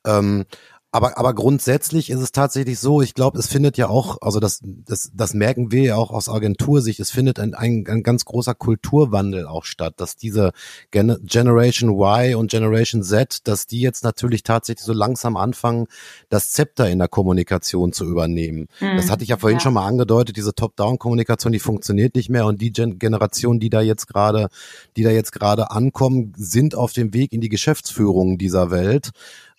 Ähm, 0.06 0.46
aber, 0.98 1.16
aber 1.16 1.32
grundsätzlich 1.32 2.10
ist 2.10 2.18
es 2.18 2.32
tatsächlich 2.32 2.80
so, 2.80 3.02
ich 3.02 3.14
glaube, 3.14 3.38
es 3.38 3.46
findet 3.46 3.76
ja 3.78 3.88
auch, 3.88 4.20
also 4.20 4.40
das, 4.40 4.58
das, 4.64 5.12
das 5.14 5.32
merken 5.32 5.70
wir 5.70 5.82
ja 5.82 5.94
auch 5.94 6.10
aus 6.10 6.28
Agentursicht, 6.28 6.98
es 6.98 7.12
findet 7.12 7.38
ein, 7.38 7.54
ein, 7.54 7.84
ein 7.86 8.02
ganz 8.02 8.24
großer 8.24 8.56
Kulturwandel 8.56 9.46
auch 9.46 9.64
statt, 9.64 9.94
dass 9.98 10.16
diese 10.16 10.50
Gen 10.90 11.16
Generation 11.22 11.90
Y 11.90 12.34
und 12.34 12.50
Generation 12.50 13.04
Z, 13.04 13.46
dass 13.46 13.68
die 13.68 13.80
jetzt 13.80 14.02
natürlich 14.02 14.42
tatsächlich 14.42 14.84
so 14.84 14.92
langsam 14.92 15.36
anfangen, 15.36 15.86
das 16.30 16.50
Zepter 16.50 16.90
in 16.90 16.98
der 16.98 17.06
Kommunikation 17.06 17.92
zu 17.92 18.04
übernehmen. 18.04 18.66
Mhm. 18.80 18.96
Das 18.96 19.08
hatte 19.08 19.22
ich 19.22 19.28
ja 19.28 19.36
vorhin 19.36 19.58
ja. 19.58 19.62
schon 19.62 19.74
mal 19.74 19.86
angedeutet, 19.86 20.36
diese 20.36 20.52
Top-Down-Kommunikation, 20.52 21.52
die 21.52 21.60
funktioniert 21.60 22.16
nicht 22.16 22.28
mehr 22.28 22.44
und 22.46 22.60
die 22.60 22.72
Gen 22.72 22.98
Generation, 22.98 23.60
die 23.60 23.70
da 23.70 23.82
jetzt 23.82 24.08
gerade, 24.08 24.48
die 24.96 25.04
da 25.04 25.10
jetzt 25.10 25.30
gerade 25.30 25.70
ankommen, 25.70 26.32
sind 26.36 26.74
auf 26.74 26.92
dem 26.92 27.14
Weg 27.14 27.32
in 27.32 27.40
die 27.40 27.48
Geschäftsführung 27.48 28.36
dieser 28.36 28.72
Welt 28.72 29.12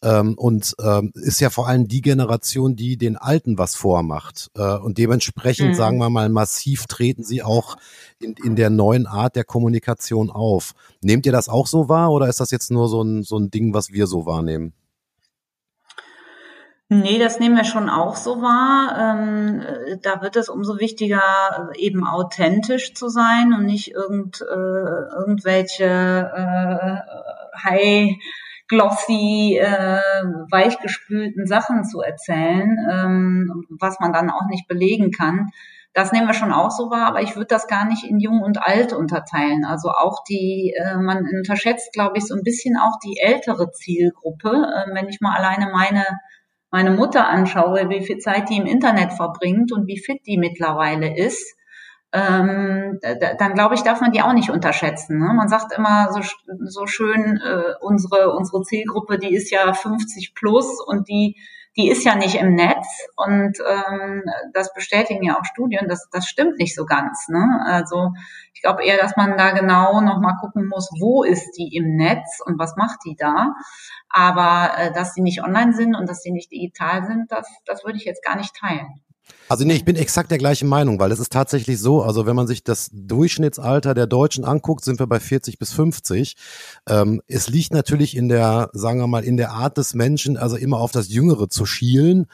ähm, 0.04 0.36
und 0.38 0.76
ähm, 0.82 1.12
ist 1.16 1.40
ja 1.40 1.50
vor 1.50 1.68
allem 1.68 1.88
die 1.88 2.02
Generation, 2.02 2.76
die 2.76 2.98
den 2.98 3.18
Alten 3.18 3.58
was 3.58 3.76
vormacht. 3.76 4.50
Äh, 4.56 4.78
und 4.78 4.98
dementsprechend, 4.98 5.70
mhm. 5.70 5.74
sagen 5.74 5.98
wir 5.98 6.10
mal, 6.10 6.30
massiv 6.30 6.86
treten 6.88 7.24
sie 7.24 7.44
auch 7.44 7.78
in, 8.20 8.36
in 8.44 8.56
der 8.56 8.70
neuen 8.70 9.08
Art 9.08 9.36
der 9.36 9.44
Kommunikation 9.44 10.30
auf. 10.30 10.74
Nehmt 11.02 11.26
ihr 11.26 11.32
das 11.32 11.50
auch 11.50 11.68
so 11.68 11.90
wahr 11.90 12.12
oder 12.12 12.28
ist 12.28 12.40
das 12.40 12.52
jetzt 12.52 12.72
nur 12.72 12.88
so 12.88 13.02
ein, 13.02 13.24
so 13.24 13.38
ein 13.38 13.52
Ding, 13.52 13.74
was 13.74 13.92
wir 13.92 14.08
so 14.08 14.26
wahrnehmen? 14.26 14.74
Nee, 16.92 17.20
das 17.20 17.40
nehmen 17.40 17.56
wir 17.56 17.66
schon 17.66 17.88
auch 17.88 18.16
so 18.16 18.42
wahr. 18.42 18.98
Ähm, 18.98 19.62
da 20.02 20.24
wird 20.24 20.36
es 20.36 20.50
umso 20.50 20.80
wichtiger, 20.80 21.22
eben 21.76 22.04
authentisch 22.04 22.96
zu 22.96 23.10
sein 23.10 23.54
und 23.54 23.66
nicht 23.68 23.92
irgend, 23.92 24.42
äh, 24.42 24.46
irgendwelche 25.16 25.86
äh, 25.86 27.64
High 27.64 28.16
glossy, 28.70 29.58
äh, 29.60 30.00
weichgespülten 30.50 31.46
Sachen 31.48 31.84
zu 31.84 32.02
erzählen, 32.02 32.78
ähm, 32.90 33.66
was 33.70 34.00
man 34.00 34.14
dann 34.14 34.30
auch 34.30 34.48
nicht 34.48 34.68
belegen 34.68 35.12
kann. 35.12 35.50
Das 35.94 36.12
nehmen 36.12 36.28
wir 36.28 36.36
schon 36.36 36.54
auch 36.54 36.70
so 36.70 36.92
wahr, 36.92 37.08
aber 37.08 37.22
ich 37.22 37.36
würde 37.36 37.48
das 37.48 37.68
gar 37.68 37.86
nicht 37.86 38.04
in 38.04 38.20
jung 38.20 38.42
und 38.42 38.62
alt 38.62 38.94
unterteilen. 38.94 39.66
Also 39.66 39.90
auch 39.90 40.24
die, 40.30 40.74
äh, 40.78 40.98
man 40.98 41.28
unterschätzt, 41.28 41.92
glaube 41.94 42.20
ich, 42.20 42.26
so 42.26 42.36
ein 42.36 42.44
bisschen 42.44 42.78
auch 42.78 43.00
die 43.04 43.20
ältere 43.20 43.72
Zielgruppe. 43.72 44.50
Äh, 44.50 44.94
wenn 44.94 45.10
ich 45.10 45.20
mal 45.20 45.36
alleine 45.36 45.72
meine 45.72 46.06
meine 46.72 46.92
Mutter 46.92 47.28
anschaue, 47.28 47.90
wie 47.90 48.06
viel 48.06 48.20
Zeit 48.20 48.50
die 48.50 48.58
im 48.58 48.68
Internet 48.68 49.14
verbringt 49.14 49.72
und 49.72 49.88
wie 49.88 49.98
fit 49.98 50.22
die 50.28 50.38
mittlerweile 50.38 51.18
ist, 51.18 51.56
ähm, 52.12 53.00
dann 53.02 53.54
glaube 53.54 53.76
ich, 53.76 53.84
darf 53.84 54.02
man 54.02 54.12
die 54.12 54.22
auch 54.22 54.34
nicht 54.34 54.50
unterschätzen. 54.50 55.20
Ne? 55.20 55.32
Man 55.34 55.48
sagt 55.48 55.74
immer 55.78 56.12
so, 56.12 56.22
so 56.66 56.88
schön, 56.88 57.38
äh, 57.38 57.74
unsere, 57.82 58.34
unsere 58.36 58.64
Zielgruppe, 58.64 59.20
die 59.20 59.34
ist 59.34 59.52
ja 59.52 59.72
50 59.72 60.34
plus 60.34 60.82
und 60.86 61.08
die, 61.08 61.38
die 61.78 61.88
ist 61.90 62.04
ja 62.04 62.16
nicht 62.16 62.36
im 62.36 62.56
Netz 62.56 62.88
und 63.16 63.58
ähm, 63.60 64.24
das 64.54 64.74
bestätigen 64.74 65.24
ja 65.24 65.40
auch 65.40 65.46
Studien, 65.46 65.88
das, 65.88 66.10
das 66.12 66.26
stimmt 66.26 66.58
nicht 66.58 66.74
so 66.74 66.86
ganz. 66.86 67.28
Ne? 67.30 67.64
Also 67.64 68.12
ich 68.56 68.62
glaube 68.62 68.84
eher, 68.84 68.98
dass 68.98 69.16
man 69.16 69.38
da 69.38 69.52
genau 69.52 70.02
nochmal 70.02 70.36
gucken 70.42 70.68
muss, 70.68 70.90
wo 71.00 71.24
ist 71.24 71.52
die 71.58 71.76
im 71.76 71.96
Netz 71.96 72.42
und 72.44 72.58
was 72.58 72.76
macht 72.76 73.00
die 73.06 73.16
da. 73.16 73.54
Aber 74.10 74.72
äh, 74.78 74.92
dass 74.92 75.14
sie 75.14 75.22
nicht 75.22 75.44
online 75.44 75.74
sind 75.74 75.96
und 75.96 76.10
dass 76.10 76.24
sie 76.24 76.32
nicht 76.32 76.52
digital 76.52 77.06
sind, 77.06 77.32
das, 77.32 77.48
das 77.66 77.86
würde 77.86 77.98
ich 77.98 78.06
jetzt 78.06 78.26
gar 78.26 78.36
nicht 78.36 78.56
teilen. 78.56 79.00
Also 79.50 79.66
nee, 79.66 79.74
ich 79.74 79.84
bin 79.84 79.96
exakt 79.96 80.30
der 80.30 80.38
gleichen 80.38 80.70
Meinung, 80.70 81.00
weil 81.00 81.12
es 81.12 81.20
ist 81.20 81.32
tatsächlich 81.32 81.80
so, 81.80 82.04
also 82.04 82.28
wenn 82.28 82.36
man 82.36 82.46
sich 82.46 82.64
das 82.64 82.92
Durchschnittsalter 82.94 83.96
der 83.96 84.06
Deutschen 84.06 84.46
anguckt, 84.46 84.86
sind 84.86 85.00
wir 85.00 85.08
bei 85.08 85.20
40 85.20 85.58
bis 85.58 85.74
50. 85.74 86.36
Ähm, 86.88 87.22
es 87.28 87.50
liegt 87.50 87.74
natürlich 87.74 88.16
in 88.16 88.30
der, 88.30 88.70
sagen 88.74 89.00
wir 89.00 89.08
mal, 89.08 89.24
in 89.24 89.38
der 89.38 89.52
Art 89.52 89.78
des 89.78 89.96
Menschen, 89.96 90.38
also 90.38 90.56
immer 90.56 90.78
auf 90.78 90.92
das 90.92 91.10
Jüngere 91.10 91.50
zu 91.50 91.66
schielen. 91.66 92.28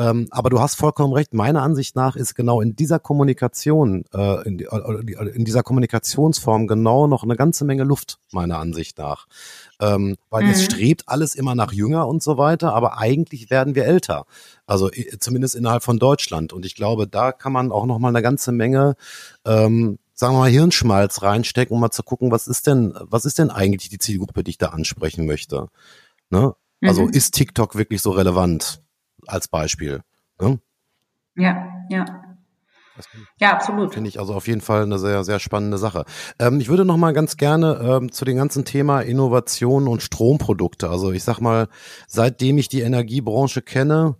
Ähm, 0.00 0.28
aber 0.30 0.48
du 0.48 0.60
hast 0.60 0.76
vollkommen 0.76 1.12
recht. 1.12 1.34
Meiner 1.34 1.60
Ansicht 1.60 1.94
nach 1.94 2.16
ist 2.16 2.34
genau 2.34 2.62
in 2.62 2.74
dieser 2.74 2.98
Kommunikation, 2.98 4.04
äh, 4.14 4.48
in, 4.48 4.58
in, 4.58 5.44
dieser 5.44 5.62
Kommunikationsform 5.62 6.66
genau 6.66 7.06
noch 7.06 7.22
eine 7.22 7.36
ganze 7.36 7.66
Menge 7.66 7.84
Luft, 7.84 8.18
meiner 8.32 8.58
Ansicht 8.58 8.96
nach. 8.96 9.26
Ähm, 9.78 10.16
weil 10.30 10.44
mhm. 10.44 10.50
es 10.52 10.64
strebt 10.64 11.02
alles 11.06 11.34
immer 11.34 11.54
nach 11.54 11.72
jünger 11.72 12.08
und 12.08 12.22
so 12.22 12.38
weiter, 12.38 12.72
aber 12.72 12.96
eigentlich 12.96 13.50
werden 13.50 13.74
wir 13.74 13.84
älter. 13.84 14.24
Also 14.64 14.88
zumindest 15.18 15.54
innerhalb 15.54 15.82
von 15.82 15.98
Deutschland. 15.98 16.54
Und 16.54 16.64
ich 16.64 16.76
glaube, 16.76 17.06
da 17.06 17.30
kann 17.30 17.52
man 17.52 17.70
auch 17.70 17.84
noch 17.84 17.98
mal 17.98 18.08
eine 18.08 18.22
ganze 18.22 18.52
Menge 18.52 18.94
ähm, 19.44 19.98
sagen 20.14 20.34
wir 20.34 20.40
mal, 20.40 20.50
Hirnschmalz 20.50 21.22
reinstecken, 21.22 21.74
um 21.74 21.80
mal 21.80 21.90
zu 21.90 22.02
gucken, 22.02 22.30
was 22.30 22.46
ist 22.46 22.66
denn, 22.66 22.94
was 23.00 23.26
ist 23.26 23.38
denn 23.38 23.50
eigentlich 23.50 23.90
die 23.90 23.98
Zielgruppe, 23.98 24.44
die 24.44 24.50
ich 24.50 24.58
da 24.58 24.68
ansprechen 24.68 25.26
möchte? 25.26 25.68
Ne? 26.30 26.54
Also 26.82 27.02
mhm. 27.02 27.10
ist 27.10 27.32
TikTok 27.34 27.74
wirklich 27.74 28.00
so 28.00 28.10
relevant? 28.10 28.82
Als 29.26 29.48
Beispiel. 29.48 30.02
Ne? 30.40 30.60
Ja, 31.36 31.68
ja. 31.90 32.04
Ja, 33.38 33.52
absolut. 33.52 33.94
Finde 33.94 34.08
ich 34.08 34.18
also 34.18 34.34
auf 34.34 34.46
jeden 34.46 34.60
Fall 34.60 34.82
eine 34.82 34.98
sehr, 34.98 35.24
sehr 35.24 35.38
spannende 35.38 35.78
Sache. 35.78 36.04
Ähm, 36.38 36.60
ich 36.60 36.68
würde 36.68 36.84
noch 36.84 36.98
mal 36.98 37.12
ganz 37.12 37.38
gerne 37.38 37.80
ähm, 37.82 38.12
zu 38.12 38.26
dem 38.26 38.36
ganzen 38.36 38.66
Thema 38.66 39.00
Innovation 39.00 39.88
und 39.88 40.02
Stromprodukte. 40.02 40.90
Also 40.90 41.10
ich 41.10 41.24
sag 41.24 41.40
mal, 41.40 41.68
seitdem 42.06 42.58
ich 42.58 42.68
die 42.68 42.82
Energiebranche 42.82 43.62
kenne, 43.62 44.16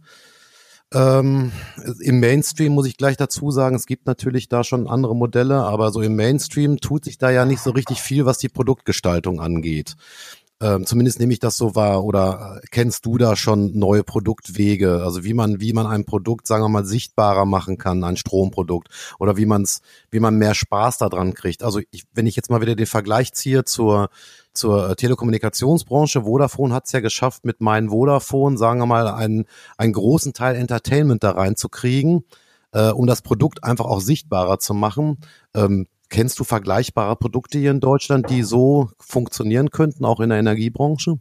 ähm, 0.92 1.52
Im 2.00 2.18
Mainstream 2.18 2.72
muss 2.72 2.86
ich 2.86 2.96
gleich 2.96 3.16
dazu 3.16 3.52
sagen, 3.52 3.76
es 3.76 3.86
gibt 3.86 4.06
natürlich 4.06 4.48
da 4.48 4.64
schon 4.64 4.88
andere 4.88 5.14
Modelle, 5.14 5.62
aber 5.62 5.92
so 5.92 6.00
im 6.00 6.16
Mainstream 6.16 6.78
tut 6.78 7.04
sich 7.04 7.16
da 7.16 7.30
ja 7.30 7.44
nicht 7.44 7.60
so 7.60 7.70
richtig 7.70 8.02
viel, 8.02 8.26
was 8.26 8.38
die 8.38 8.48
Produktgestaltung 8.48 9.40
angeht. 9.40 9.94
Ähm, 10.62 10.84
zumindest 10.84 11.18
nehme 11.18 11.32
ich 11.32 11.38
das 11.38 11.56
so 11.56 11.74
wahr. 11.74 12.04
Oder 12.04 12.60
äh, 12.62 12.66
kennst 12.70 13.06
du 13.06 13.16
da 13.16 13.34
schon 13.34 13.78
neue 13.78 14.04
Produktwege? 14.04 15.02
Also 15.02 15.24
wie 15.24 15.32
man, 15.32 15.60
wie 15.60 15.72
man 15.72 15.86
ein 15.86 16.04
Produkt, 16.04 16.46
sagen 16.46 16.62
wir 16.62 16.68
mal, 16.68 16.84
sichtbarer 16.84 17.46
machen 17.46 17.78
kann, 17.78 18.04
ein 18.04 18.18
Stromprodukt. 18.18 18.88
Oder 19.18 19.36
wie 19.38 19.46
man 19.46 19.62
es, 19.62 19.80
wie 20.10 20.20
man 20.20 20.36
mehr 20.36 20.54
Spaß 20.54 20.98
daran 20.98 21.32
kriegt. 21.32 21.62
Also 21.62 21.80
ich, 21.90 22.04
wenn 22.12 22.26
ich 22.26 22.36
jetzt 22.36 22.50
mal 22.50 22.60
wieder 22.60 22.74
den 22.74 22.86
Vergleich 22.86 23.32
ziehe 23.32 23.64
zur, 23.64 24.10
zur 24.52 24.90
äh, 24.90 24.96
Telekommunikationsbranche. 24.96 26.22
Vodafone 26.22 26.74
hat 26.74 26.86
es 26.86 26.92
ja 26.92 27.00
geschafft, 27.00 27.44
mit 27.44 27.60
meinem 27.60 27.88
Vodafone, 27.88 28.58
sagen 28.58 28.80
wir 28.80 28.86
mal, 28.86 29.08
einen, 29.08 29.46
einen 29.78 29.94
großen 29.94 30.34
Teil 30.34 30.56
Entertainment 30.56 31.24
da 31.24 31.30
reinzukriegen, 31.30 32.24
äh, 32.72 32.90
um 32.90 33.06
das 33.06 33.22
Produkt 33.22 33.64
einfach 33.64 33.86
auch 33.86 34.00
sichtbarer 34.00 34.58
zu 34.58 34.74
machen. 34.74 35.18
Ähm, 35.54 35.86
kennst 36.10 36.38
du 36.38 36.44
vergleichbare 36.44 37.16
Produkte 37.16 37.58
hier 37.58 37.70
in 37.70 37.80
Deutschland, 37.80 38.28
die 38.28 38.42
so 38.42 38.90
funktionieren 38.98 39.70
könnten, 39.70 40.04
auch 40.04 40.20
in 40.20 40.30
der 40.30 40.38
Energiebranche? 40.38 41.18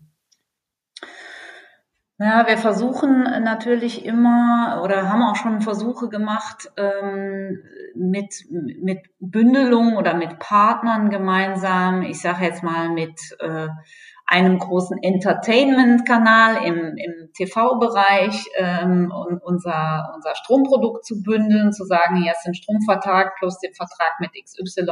Ja, 2.22 2.46
wir 2.48 2.58
versuchen 2.58 3.24
natürlich 3.44 4.04
immer 4.04 4.82
oder 4.84 5.08
haben 5.08 5.24
auch 5.24 5.38
schon 5.38 5.62
Versuche 5.62 6.10
gemacht, 6.10 6.70
ähm, 6.76 7.64
mit, 7.96 8.46
mit 8.50 9.00
Bündelung 9.22 9.96
oder 9.96 10.16
mit 10.16 10.38
Partnern 10.38 11.10
gemeinsam, 11.10 12.02
ich 12.02 12.20
sage 12.20 12.44
jetzt 12.44 12.62
mal 12.62 12.90
mit 12.90 13.38
äh, 13.40 13.70
einem 14.30 14.60
großen 14.60 14.98
Entertainment-Kanal 15.02 16.66
im, 16.66 16.96
im 16.98 17.34
TV-Bereich 17.36 18.46
ähm, 18.58 19.12
und 19.12 19.42
unser, 19.44 20.14
unser 20.16 20.36
Stromprodukt 20.36 21.06
zu 21.06 21.24
bündeln, 21.24 21.74
zu 21.74 21.84
sagen, 21.86 22.22
hier 22.22 22.32
ist 22.32 22.46
ein 22.46 22.54
Stromvertrag 22.54 23.36
plus 23.38 23.60
den 23.60 23.74
Vertrag 23.74 24.20
mit 24.20 24.32
XY 24.34 24.86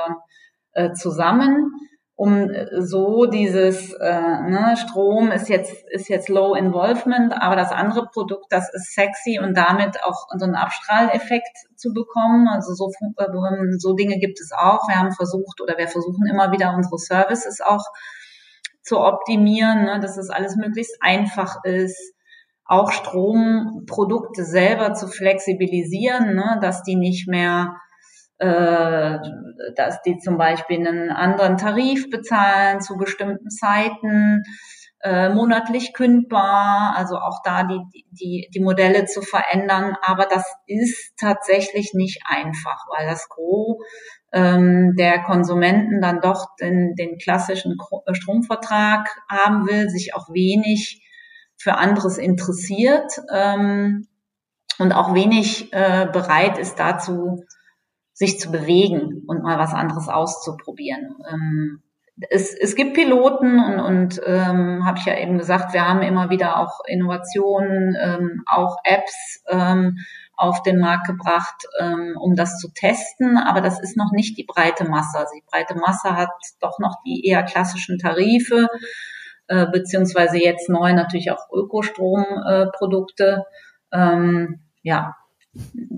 äh, 0.73 0.93
zusammen 0.93 1.71
um 2.17 2.49
äh, 2.49 2.81
so 2.81 3.27
dieses 3.27 3.93
äh, 3.93 4.41
ne, 4.41 4.75
Strom 4.75 5.31
ist 5.31 5.49
jetzt 5.49 5.71
ist 5.91 6.09
jetzt 6.09 6.29
Low 6.29 6.55
Involvement, 6.55 7.31
aber 7.39 7.55
das 7.55 7.71
andere 7.71 8.07
Produkt, 8.07 8.47
das 8.49 8.73
ist 8.73 8.95
sexy 8.95 9.39
und 9.39 9.55
damit 9.55 10.03
auch 10.03 10.25
so 10.35 10.45
einen 10.45 10.55
Abstrahleffekt 10.55 11.55
zu 11.75 11.93
bekommen. 11.93 12.47
Also 12.47 12.73
so 12.73 12.91
äh, 13.17 13.77
so 13.77 13.93
Dinge 13.93 14.17
gibt 14.17 14.41
es 14.41 14.51
auch. 14.51 14.87
Wir 14.87 14.95
haben 14.97 15.11
versucht 15.11 15.61
oder 15.61 15.77
wir 15.77 15.87
versuchen 15.87 16.25
immer 16.27 16.51
wieder 16.51 16.73
unsere 16.75 16.97
Services 16.97 17.61
auch 17.61 17.85
zu 18.87 18.99
optimieren, 18.99 19.83
ne, 19.83 19.99
dass 19.99 20.17
es 20.17 20.29
alles 20.29 20.55
möglichst 20.55 20.97
einfach 21.01 21.63
ist. 21.63 22.13
Auch 22.65 22.91
Stromprodukte 22.91 24.43
selber 24.43 24.93
zu 24.93 25.07
flexibilisieren, 25.07 26.35
ne, 26.35 26.57
dass 26.61 26.83
die 26.83 26.95
nicht 26.95 27.27
mehr 27.27 27.75
äh, 28.39 29.17
dass 29.75 30.01
die 30.03 30.19
zum 30.19 30.37
Beispiel 30.37 30.87
einen 30.87 31.09
anderen 31.09 31.57
Tarif 31.57 32.09
bezahlen 32.09 32.81
zu 32.81 32.95
bestimmten 32.95 33.49
Zeiten, 33.49 34.43
äh, 35.01 35.29
monatlich 35.29 35.93
kündbar, 35.93 36.93
also 36.95 37.17
auch 37.17 37.41
da 37.43 37.63
die, 37.63 37.81
die, 38.11 38.49
die 38.53 38.59
Modelle 38.59 39.05
zu 39.05 39.21
verändern. 39.21 39.95
Aber 40.01 40.25
das 40.25 40.43
ist 40.65 41.13
tatsächlich 41.17 41.93
nicht 41.93 42.21
einfach, 42.25 42.85
weil 42.95 43.07
das 43.07 43.29
Gros 43.29 43.77
ähm, 44.37 44.95
der 44.95 45.23
Konsumenten 45.23 45.99
dann 45.99 46.21
doch 46.21 46.55
den, 46.61 46.95
den 46.95 47.17
klassischen 47.17 47.75
Stromvertrag 48.11 49.09
haben 49.27 49.67
will, 49.67 49.89
sich 49.89 50.13
auch 50.13 50.29
wenig 50.29 51.03
für 51.57 51.75
anderes 51.75 52.19
interessiert 52.19 53.11
ähm, 53.33 54.07
und 54.77 54.91
auch 54.93 55.15
wenig 55.15 55.73
äh, 55.73 56.07
bereit 56.11 56.59
ist 56.59 56.75
dazu, 56.75 57.43
sich 58.13 58.39
zu 58.39 58.51
bewegen 58.51 59.23
und 59.25 59.41
mal 59.41 59.57
was 59.57 59.73
anderes 59.73 60.07
auszuprobieren. 60.07 61.15
Ähm, 61.31 61.81
es, 62.29 62.53
es 62.53 62.75
gibt 62.75 62.93
Piloten 62.93 63.59
und, 63.59 63.79
und 63.79 64.21
ähm, 64.25 64.85
habe 64.85 64.99
ich 64.99 65.05
ja 65.05 65.17
eben 65.17 65.39
gesagt, 65.39 65.73
wir 65.73 65.87
haben 65.87 66.01
immer 66.03 66.29
wieder 66.29 66.59
auch 66.59 66.81
Innovationen, 66.85 67.95
ähm, 67.99 68.43
auch 68.45 68.77
Apps 68.83 69.43
ähm, 69.49 69.97
auf 70.37 70.61
den 70.61 70.79
Markt 70.79 71.07
gebracht, 71.07 71.65
ähm, 71.79 72.15
um 72.19 72.35
das 72.35 72.59
zu 72.59 72.69
testen. 72.73 73.37
Aber 73.37 73.59
das 73.61 73.81
ist 73.81 73.97
noch 73.97 74.11
nicht 74.11 74.37
die 74.37 74.45
breite 74.45 74.85
Masse. 74.85 75.17
Also 75.17 75.33
die 75.35 75.43
breite 75.49 75.75
Masse 75.75 76.15
hat 76.15 76.29
doch 76.61 76.79
noch 76.79 76.95
die 77.05 77.25
eher 77.25 77.43
klassischen 77.43 77.97
Tarife, 77.97 78.67
äh, 79.47 79.65
beziehungsweise 79.71 80.37
jetzt 80.37 80.69
neu 80.69 80.93
natürlich 80.93 81.31
auch 81.31 81.51
Ökostromprodukte. 81.51 83.45
Äh, 83.91 83.99
ähm, 83.99 84.61
ja, 84.83 85.15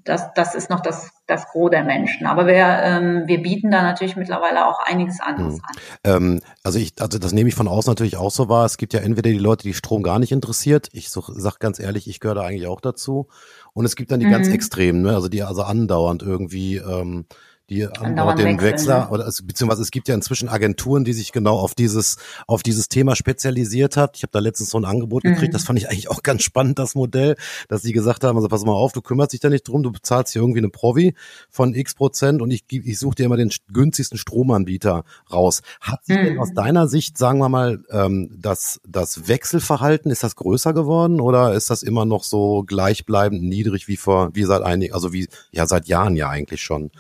das, 0.04 0.34
das 0.34 0.56
ist 0.56 0.69
noch 0.69 0.80
das, 0.80 1.12
das 1.30 1.48
Gros 1.48 1.70
der 1.70 1.84
Menschen. 1.84 2.28
Aber 2.28 2.48
wir, 2.48 2.56
ähm, 2.56 3.24
wir 3.26 3.42
bieten 3.42 3.72
da 3.72 3.82
natürlich 3.82 4.15
mittlerweile 4.15 4.68
auch 4.68 4.80
einiges 4.80 5.20
anderes 5.20 5.56
hm. 5.56 5.62
an. 5.63 5.76
Ähm, 6.04 6.42
also 6.63 6.80
ich, 6.80 6.94
also 7.00 7.20
das 7.20 7.32
nehme 7.32 7.50
ich 7.50 7.56
von 7.56 7.68
außen 7.68 7.89
natürlich 7.89 8.18
auch 8.18 8.32
so 8.32 8.50
wahr. 8.50 8.65
Es 8.65 8.78
gibt 8.78 8.94
ja 8.94 9.00
entweder 9.02 9.30
die 9.30 9.38
Leute, 9.38 9.63
die 9.63 9.74
Strom 9.74 10.04
gar 10.04 10.20
nicht 10.20 10.32
interessiert. 10.32 10.89
Ich 10.94 11.10
so, 11.10 11.24
sag 11.28 11.60
ganz 11.60 11.80
ehrlich, 11.80 12.08
ich 12.08 12.20
gehöre 12.20 12.36
da 12.36 12.44
eigentlich 12.44 12.68
auch 12.68 12.82
dazu. 12.82 13.28
Und 13.74 13.86
es 13.86 13.96
gibt 13.96 14.12
dann 14.12 14.20
die 14.20 14.26
mhm. 14.26 14.32
ganz 14.32 14.48
extremen, 14.48 15.04
ne? 15.04 15.13
also 15.13 15.30
die 15.30 15.44
also 15.44 15.63
andauernd 15.63 16.24
irgendwie 16.24 16.78
ähm, 16.78 17.26
die 17.69 17.86
andauernd 17.86 18.39
den 18.39 18.60
Wechsler, 18.62 19.05
ne? 19.05 19.10
oder 19.10 19.27
es, 19.27 19.45
beziehungsweise 19.45 19.82
es 19.82 19.91
gibt 19.91 20.08
ja 20.08 20.15
inzwischen 20.15 20.49
Agenturen, 20.49 21.03
die 21.03 21.13
sich 21.13 21.32
genau 21.32 21.58
auf 21.58 21.75
dieses, 21.75 22.17
auf 22.47 22.63
dieses 22.63 22.89
Thema 22.89 23.15
spezialisiert 23.15 23.97
hat. 23.97 24.17
Ich 24.17 24.23
habe 24.23 24.32
da 24.32 24.39
letztens 24.39 24.71
so 24.71 24.79
ein 24.79 24.86
Angebot 24.86 25.23
mhm. 25.23 25.34
gekriegt, 25.34 25.53
das 25.53 25.63
fand 25.63 25.77
ich 25.77 25.89
eigentlich 25.89 26.10
auch 26.10 26.23
ganz 26.23 26.43
spannend, 26.43 26.79
das 26.79 26.95
Modell, 26.95 27.36
dass 27.67 27.82
sie 27.82 27.93
gesagt 27.93 28.23
haben, 28.23 28.36
also 28.36 28.47
pass 28.47 28.65
mal 28.65 28.73
auf, 28.73 28.91
du 28.93 29.01
kümmerst 29.01 29.34
dich 29.34 29.39
da 29.39 29.49
nicht 29.49 29.67
drum, 29.67 29.84
du 29.84 29.91
bezahlst 29.91 30.34
hier 30.34 30.41
irgendwie 30.41 30.60
eine 30.60 30.69
Provi 30.69 31.13
von 31.49 31.75
x 31.75 31.93
Prozent 31.93 32.41
und 32.41 32.51
ich, 32.51 32.63
ich 32.69 32.97
suche 32.97 33.15
dir 33.15 33.25
immer 33.25 33.38
den 33.38 33.51
günstigsten 33.71 34.17
Stromanbieter 34.17 35.03
raus. 35.32 35.62
Hat 35.79 36.05
sich 36.05 36.17
mhm. 36.17 36.23
denn 36.25 36.39
aus 36.39 36.53
deiner 36.53 36.88
Sicht, 36.88 37.17
sagen 37.17 37.39
wir 37.39 37.49
mal, 37.49 37.84
ähm, 37.91 38.32
das, 38.39 38.82
das 38.88 39.27
Wechselverhalten, 39.27 40.12
ist 40.12 40.23
das 40.23 40.36
größer 40.36 40.73
geworden 40.73 41.21
oder 41.21 41.53
ist 41.53 41.69
das 41.69 41.84
immer 41.84 42.05
noch 42.05 42.23
so 42.23 42.63
gleichbleibend 42.63 43.43
niedrig 43.43 43.88
wie 43.88 43.97
vor, 43.97 44.32
wie 44.34 44.43
seit 44.43 44.63
einigen, 44.63 44.93
also 44.93 45.13
wie, 45.13 45.27
ja, 45.51 45.67
seit 45.67 45.88
Jahren 45.88 46.15
ja 46.15 46.29
eigentlich 46.29 46.62
schon? 46.62 46.91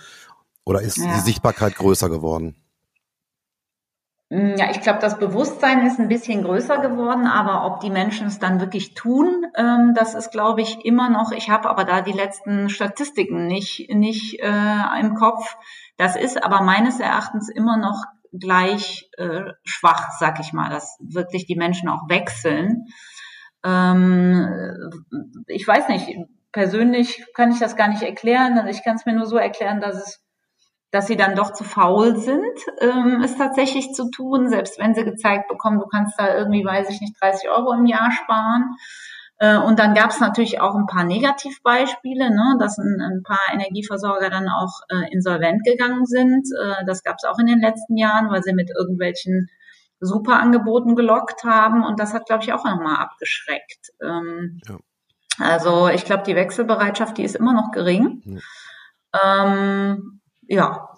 Oder 0.69 0.81
ist 0.81 0.97
ja. 0.97 1.11
die 1.15 1.21
Sichtbarkeit 1.21 1.75
größer 1.75 2.09
geworden? 2.09 2.55
Mm, 4.29 4.53
ja, 4.55 4.69
ich 4.69 4.81
glaube, 4.81 4.99
das 4.99 5.17
Bewusstsein 5.17 5.83
ist 5.83 5.99
ein 5.99 6.09
bisschen 6.09 6.43
größer 6.43 6.77
geworden, 6.77 7.25
aber 7.25 7.65
ob 7.65 7.79
die 7.79 7.89
Menschen 7.89 8.27
es 8.27 8.37
dann 8.37 8.59
wirklich 8.59 8.93
tun, 8.93 9.47
ähm, 9.55 9.95
das 9.95 10.13
ist, 10.13 10.29
glaube 10.29 10.61
ich, 10.61 10.85
immer 10.85 11.09
noch. 11.09 11.31
Ich 11.31 11.49
habe 11.49 11.67
aber 11.71 11.85
da 11.85 12.01
die 12.01 12.11
letzten 12.11 12.69
Statistiken 12.69 13.47
nicht 13.47 13.89
nicht 13.89 14.39
äh, 14.41 14.99
im 14.99 15.15
Kopf. 15.15 15.57
Das 15.97 16.15
ist 16.15 16.43
aber 16.43 16.61
meines 16.61 16.99
Erachtens 16.99 17.49
immer 17.49 17.77
noch 17.77 18.03
gleich 18.31 19.09
äh, 19.17 19.53
schwach, 19.63 20.09
sag 20.19 20.39
ich 20.39 20.53
mal, 20.53 20.69
dass 20.69 20.99
wirklich 20.99 21.47
die 21.47 21.55
Menschen 21.55 21.89
auch 21.89 22.07
wechseln. 22.09 22.85
Ähm, 23.65 24.47
ich 25.47 25.67
weiß 25.67 25.87
nicht. 25.89 26.15
Persönlich 26.51 27.25
kann 27.33 27.51
ich 27.51 27.59
das 27.59 27.75
gar 27.75 27.87
nicht 27.87 28.03
erklären. 28.03 28.57
Also 28.59 28.69
ich 28.69 28.83
kann 28.83 28.97
es 28.97 29.07
mir 29.07 29.13
nur 29.13 29.25
so 29.25 29.37
erklären, 29.37 29.81
dass 29.81 29.95
es 29.95 30.28
dass 30.91 31.07
sie 31.07 31.17
dann 31.17 31.35
doch 31.35 31.53
zu 31.53 31.63
faul 31.63 32.17
sind, 32.17 32.57
ähm, 32.81 33.21
es 33.23 33.37
tatsächlich 33.37 33.93
zu 33.93 34.09
tun, 34.09 34.49
selbst 34.49 34.79
wenn 34.79 34.95
sie 34.95 35.03
gezeigt 35.03 35.47
bekommen, 35.47 35.79
du 35.79 35.87
kannst 35.87 36.19
da 36.19 36.35
irgendwie, 36.35 36.65
weiß 36.65 36.89
ich 36.89 36.99
nicht, 37.01 37.21
30 37.21 37.49
Euro 37.49 37.73
im 37.73 37.85
Jahr 37.85 38.11
sparen. 38.11 38.75
Äh, 39.37 39.57
und 39.57 39.79
dann 39.79 39.93
gab 39.93 40.09
es 40.09 40.19
natürlich 40.19 40.59
auch 40.59 40.75
ein 40.75 40.87
paar 40.87 41.03
Negativbeispiele, 41.03 42.29
ne, 42.29 42.57
dass 42.59 42.77
ein, 42.77 43.01
ein 43.01 43.23
paar 43.23 43.53
Energieversorger 43.53 44.29
dann 44.29 44.49
auch 44.49 44.81
äh, 44.89 45.11
insolvent 45.13 45.63
gegangen 45.63 46.05
sind. 46.05 46.47
Äh, 46.59 46.85
das 46.85 47.03
gab 47.03 47.17
es 47.17 47.23
auch 47.23 47.39
in 47.39 47.47
den 47.47 47.61
letzten 47.61 47.95
Jahren, 47.95 48.29
weil 48.31 48.43
sie 48.43 48.53
mit 48.53 48.69
irgendwelchen 48.75 49.47
Superangeboten 50.01 50.95
gelockt 50.95 51.43
haben. 51.43 51.85
Und 51.85 51.99
das 51.99 52.13
hat, 52.13 52.25
glaube 52.25 52.43
ich, 52.43 52.51
auch 52.51 52.65
nochmal 52.65 52.97
abgeschreckt. 52.97 53.91
Ähm, 54.01 54.59
ja. 54.67 54.77
Also 55.39 55.87
ich 55.87 56.03
glaube, 56.03 56.23
die 56.23 56.35
Wechselbereitschaft, 56.35 57.17
die 57.17 57.23
ist 57.23 57.35
immer 57.35 57.53
noch 57.53 57.71
gering. 57.71 58.21
Ja. 58.25 59.43
Ähm, 59.45 60.18
ja, 60.49 60.89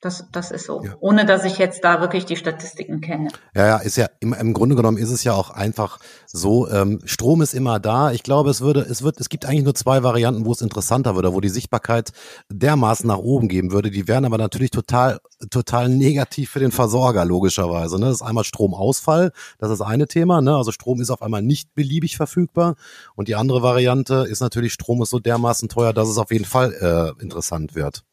das, 0.00 0.26
das 0.30 0.52
ist 0.52 0.66
so. 0.66 0.84
Ja. 0.84 0.94
Ohne 1.00 1.26
dass 1.26 1.44
ich 1.44 1.58
jetzt 1.58 1.82
da 1.82 2.00
wirklich 2.00 2.24
die 2.24 2.36
Statistiken 2.36 3.00
kenne. 3.00 3.30
Ja, 3.52 3.66
ja, 3.66 3.76
ist 3.78 3.96
ja 3.96 4.06
im, 4.20 4.32
im 4.32 4.52
Grunde 4.52 4.76
genommen 4.76 4.96
ist 4.96 5.10
es 5.10 5.24
ja 5.24 5.32
auch 5.32 5.50
einfach 5.50 5.98
so, 6.26 6.68
ähm, 6.70 7.00
Strom 7.04 7.42
ist 7.42 7.52
immer 7.52 7.80
da. 7.80 8.12
Ich 8.12 8.22
glaube, 8.22 8.50
es 8.50 8.60
würde, 8.60 8.82
es 8.82 9.02
wird, 9.02 9.20
es 9.20 9.28
gibt 9.28 9.44
eigentlich 9.44 9.64
nur 9.64 9.74
zwei 9.74 10.04
Varianten, 10.04 10.46
wo 10.46 10.52
es 10.52 10.60
interessanter 10.60 11.16
würde, 11.16 11.34
wo 11.34 11.40
die 11.40 11.48
Sichtbarkeit 11.48 12.12
dermaßen 12.48 13.08
nach 13.08 13.18
oben 13.18 13.48
geben 13.48 13.72
würde. 13.72 13.90
Die 13.90 14.06
wären 14.06 14.24
aber 14.24 14.38
natürlich 14.38 14.70
total, 14.70 15.18
total 15.50 15.88
negativ 15.88 16.50
für 16.50 16.60
den 16.60 16.70
Versorger, 16.70 17.24
logischerweise. 17.24 17.98
Ne? 17.98 18.06
Das 18.06 18.16
ist 18.16 18.22
einmal 18.22 18.44
Stromausfall, 18.44 19.32
das 19.58 19.70
ist 19.70 19.80
das 19.80 19.88
eine 19.88 20.06
Thema, 20.06 20.40
ne? 20.40 20.56
Also 20.56 20.70
Strom 20.70 21.00
ist 21.00 21.10
auf 21.10 21.22
einmal 21.22 21.42
nicht 21.42 21.74
beliebig 21.74 22.16
verfügbar. 22.16 22.76
Und 23.16 23.26
die 23.26 23.34
andere 23.34 23.62
Variante 23.62 24.26
ist 24.28 24.40
natürlich, 24.40 24.74
Strom 24.74 25.02
ist 25.02 25.10
so 25.10 25.18
dermaßen 25.18 25.68
teuer, 25.68 25.92
dass 25.92 26.08
es 26.08 26.18
auf 26.18 26.30
jeden 26.30 26.44
Fall 26.44 26.72
äh, 27.18 27.20
interessant 27.22 27.74
wird. 27.74 28.04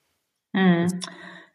Hm. 0.56 0.88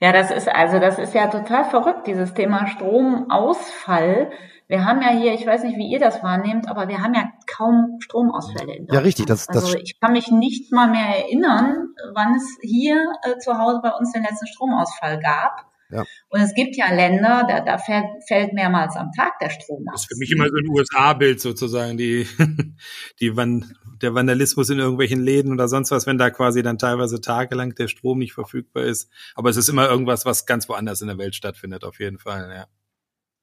Ja, 0.02 0.12
das 0.12 0.30
ist 0.30 0.48
also, 0.48 0.78
das 0.78 0.98
ist 0.98 1.14
ja 1.14 1.26
total 1.28 1.64
verrückt, 1.64 2.06
dieses 2.06 2.32
Thema 2.34 2.66
Stromausfall. 2.66 4.30
Wir 4.68 4.84
haben 4.84 5.02
ja 5.02 5.10
hier, 5.10 5.34
ich 5.34 5.44
weiß 5.44 5.64
nicht, 5.64 5.76
wie 5.76 5.90
ihr 5.90 5.98
das 5.98 6.22
wahrnehmt, 6.22 6.68
aber 6.68 6.88
wir 6.88 7.02
haben 7.02 7.12
ja 7.12 7.30
kaum 7.46 7.96
Stromausfälle 8.00 8.76
in 8.76 8.86
Deutschland. 8.86 8.92
Ja, 8.92 9.00
richtig. 9.00 9.26
Das, 9.26 9.46
das 9.46 9.64
also 9.64 9.78
ich 9.78 9.98
kann 10.00 10.12
mich 10.12 10.30
nicht 10.30 10.72
mal 10.72 10.88
mehr 10.88 11.24
erinnern, 11.24 11.88
wann 12.14 12.34
es 12.36 12.58
hier 12.62 12.96
äh, 13.24 13.36
zu 13.38 13.58
Hause 13.58 13.80
bei 13.82 13.90
uns 13.90 14.12
den 14.12 14.22
letzten 14.22 14.46
Stromausfall 14.46 15.18
gab. 15.18 15.66
Ja. 15.90 16.04
Und 16.28 16.40
es 16.40 16.54
gibt 16.54 16.76
ja 16.76 16.92
Länder, 16.92 17.44
da, 17.48 17.60
da 17.60 17.78
fällt, 17.78 18.06
fällt 18.26 18.52
mehrmals 18.52 18.96
am 18.96 19.10
Tag 19.12 19.38
der 19.40 19.50
Strom 19.50 19.84
aus. 19.88 19.94
Das 19.94 20.02
ist 20.02 20.08
für 20.14 20.18
mich 20.18 20.30
immer 20.30 20.48
so 20.48 20.56
ein 20.56 20.68
USA-Bild 20.68 21.40
sozusagen, 21.40 21.96
die, 21.98 22.28
die 23.20 23.36
Van, 23.36 23.74
der 24.02 24.14
Vandalismus 24.14 24.70
in 24.70 24.78
irgendwelchen 24.78 25.20
Läden 25.20 25.52
oder 25.52 25.68
sonst 25.68 25.90
was, 25.90 26.06
wenn 26.06 26.18
da 26.18 26.30
quasi 26.30 26.62
dann 26.62 26.78
teilweise 26.78 27.20
tagelang 27.20 27.74
der 27.74 27.88
Strom 27.88 28.18
nicht 28.18 28.32
verfügbar 28.32 28.84
ist. 28.84 29.10
Aber 29.34 29.50
es 29.50 29.56
ist 29.56 29.68
immer 29.68 29.88
irgendwas, 29.88 30.26
was 30.26 30.46
ganz 30.46 30.68
woanders 30.68 31.00
in 31.00 31.08
der 31.08 31.18
Welt 31.18 31.34
stattfindet, 31.34 31.84
auf 31.84 32.00
jeden 32.00 32.18
Fall, 32.18 32.50
ja. 32.54 32.66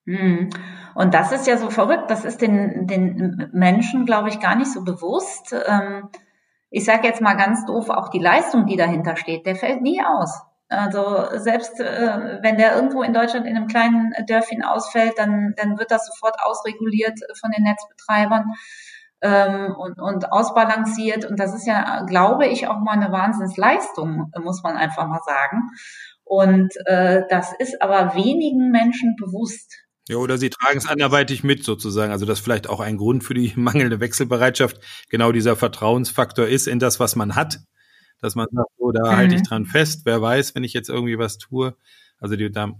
Hm. 0.08 0.50
Und 0.96 1.13
das 1.13 1.34
ist 1.34 1.48
ja 1.48 1.58
so 1.58 1.70
verrückt, 1.70 2.10
das 2.10 2.24
ist 2.24 2.41
den, 2.41 2.88
den 2.88 3.50
Menschen, 3.52 4.06
glaube 4.06 4.30
ich, 4.30 4.39
gar 4.39 4.56
nicht 4.56 4.72
so 4.72 4.84
bewusst. 4.84 5.54
Ähm, 5.65 6.10
ich 6.70 6.86
sage 6.86 7.08
jetzt 7.08 7.22
mal 7.22 7.36
ganz 7.36 7.65
doof, 7.65 7.89
auch 7.89 8.10
die 8.10 8.20
Leistung, 8.20 8.65
die 8.65 8.78
dahinter 8.78 9.17
steht, 9.17 9.46
der 9.46 9.56
fällt 9.56 9.82
nie 9.82 10.02
aus. 10.02 10.41
Also 10.70 11.26
selbst 11.38 11.80
äh, 11.80 12.39
wenn 12.41 12.58
der 12.58 12.76
irgendwo 12.76 13.02
in 13.04 13.13
Deutschland 13.13 13.46
in 13.46 13.56
einem 13.56 13.67
kleinen 13.67 14.13
Dörfchen 14.28 14.63
ausfällt, 14.63 15.13
dann, 15.17 15.54
dann 15.58 15.78
wird 15.78 15.91
das 15.91 16.08
sofort 16.08 16.36
ausreguliert 16.43 17.20
von 17.39 17.52
den 17.52 17.63
Netzbetreibern 17.63 18.54
ähm, 19.22 19.76
und, 19.78 20.00
und 20.00 20.32
ausbalanciert. 20.32 21.26
Und 21.26 21.40
das 21.40 21.56
ist 21.56 21.68
ja, 21.68 22.04
glaube 22.06 22.48
ich, 22.48 22.68
auch 22.68 22.80
mal 22.80 22.92
eine 22.92 23.12
Wahnsinnsleistung, 23.12 24.32
muss 24.44 24.64
man 24.64 24.78
einfach 24.78 25.08
mal 25.08 25.22
sagen. 25.26 25.70
Und 26.24 26.74
äh, 26.86 27.24
das 27.30 27.54
ist 27.58 27.82
aber 27.82 28.14
wenigen 28.16 28.70
Menschen 28.72 29.16
bewusst. 29.18 29.74
Ja, 30.10 30.18
oder 30.18 30.38
sie 30.38 30.50
tragen 30.50 30.78
es 30.78 30.88
anderweitig 30.88 31.44
mit 31.44 31.64
sozusagen. 31.64 32.12
Also 32.12 32.26
das 32.26 32.40
vielleicht 32.40 32.70
auch 32.70 32.80
ein 32.80 32.98
Grund 32.98 33.24
für 33.24 33.34
die 33.34 33.54
mangelnde 33.56 34.00
Wechselbereitschaft 34.00 34.80
genau 35.10 35.32
dieser 35.32 35.56
Vertrauensfaktor 35.56 36.48
ist 36.48 36.68
in 36.68 36.80
das, 36.80 37.00
was 37.00 37.16
man 37.16 37.36
hat. 37.36 37.60
Dass 38.20 38.36
man 38.36 38.48
sagt, 38.52 38.70
so, 38.78 38.92
da 38.92 39.12
mhm. 39.12 39.18
halte 39.18 39.36
ich 39.36 39.44
dran 39.44 39.66
fest. 39.66 40.02
Wer 40.06 40.22
weiß, 40.22 40.56
wenn 40.56 40.64
ich 40.64 40.74
jetzt 40.74 40.90
irgendwie 40.90 41.20
was 41.20 41.38
tue. 41.38 41.76
Also 42.20 42.36
die, 42.36 42.52
da, 42.52 42.72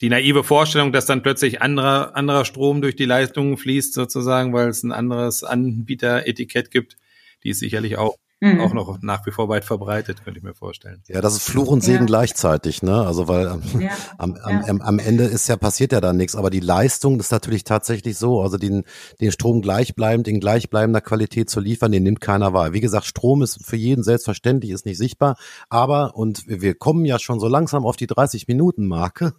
die 0.00 0.08
naive 0.08 0.44
Vorstellung, 0.44 0.92
dass 0.92 1.06
dann 1.06 1.22
plötzlich 1.22 1.62
anderer, 1.62 2.16
anderer 2.16 2.44
Strom 2.44 2.82
durch 2.82 2.96
die 2.96 3.04
Leistungen 3.04 3.56
fließt 3.56 3.94
sozusagen, 3.94 4.52
weil 4.52 4.68
es 4.68 4.82
ein 4.82 4.92
anderes 4.92 5.44
Anbieteretikett 5.44 6.70
gibt, 6.70 6.96
die 7.44 7.50
ist 7.50 7.60
sicherlich 7.60 7.96
auch 7.96 8.16
mhm. 8.44 8.60
auch 8.60 8.72
noch 8.74 9.02
nach 9.02 9.26
wie 9.26 9.30
vor 9.30 9.48
weit 9.48 9.64
verbreitet, 9.64 10.24
könnte 10.24 10.38
ich 10.38 10.44
mir 10.44 10.54
vorstellen. 10.54 11.02
Ja, 11.08 11.20
das 11.20 11.34
ist 11.34 11.48
Fluch 11.48 11.68
und 11.68 11.82
Segen 11.82 12.00
ja. 12.00 12.06
gleichzeitig, 12.06 12.82
ne? 12.82 13.06
Also 13.06 13.28
weil 13.28 13.46
ähm, 13.46 13.80
ja. 13.80 13.90
am, 14.18 14.34
am, 14.42 14.62
ja. 14.66 14.84
am, 14.84 14.98
Ende 14.98 15.24
ist 15.24 15.48
ja 15.48 15.56
passiert 15.56 15.92
ja 15.92 16.00
dann 16.00 16.16
nichts, 16.16 16.36
aber 16.36 16.50
die 16.50 16.60
Leistung 16.60 17.18
ist 17.18 17.32
natürlich 17.32 17.64
tatsächlich 17.64 18.16
so, 18.16 18.40
also 18.40 18.56
den, 18.56 18.84
den 19.20 19.32
Strom 19.32 19.62
gleichbleibend 19.62 20.28
in 20.28 20.40
gleichbleibender 20.40 21.00
Qualität 21.00 21.50
zu 21.50 21.60
liefern, 21.60 21.92
den 21.92 22.02
nimmt 22.02 22.20
keiner 22.20 22.52
wahr. 22.52 22.72
Wie 22.72 22.80
gesagt, 22.80 23.06
Strom 23.06 23.42
ist 23.42 23.64
für 23.64 23.76
jeden 23.76 24.02
selbstverständlich, 24.02 24.72
ist 24.72 24.86
nicht 24.86 24.98
sichtbar, 24.98 25.36
aber 25.68 26.16
und 26.16 26.44
wir 26.46 26.74
kommen 26.74 27.04
ja 27.04 27.18
schon 27.18 27.40
so 27.40 27.48
langsam 27.48 27.86
auf 27.86 27.96
die 27.96 28.06
30 28.06 28.48
Minuten 28.48 28.86
Marke. 28.86 29.34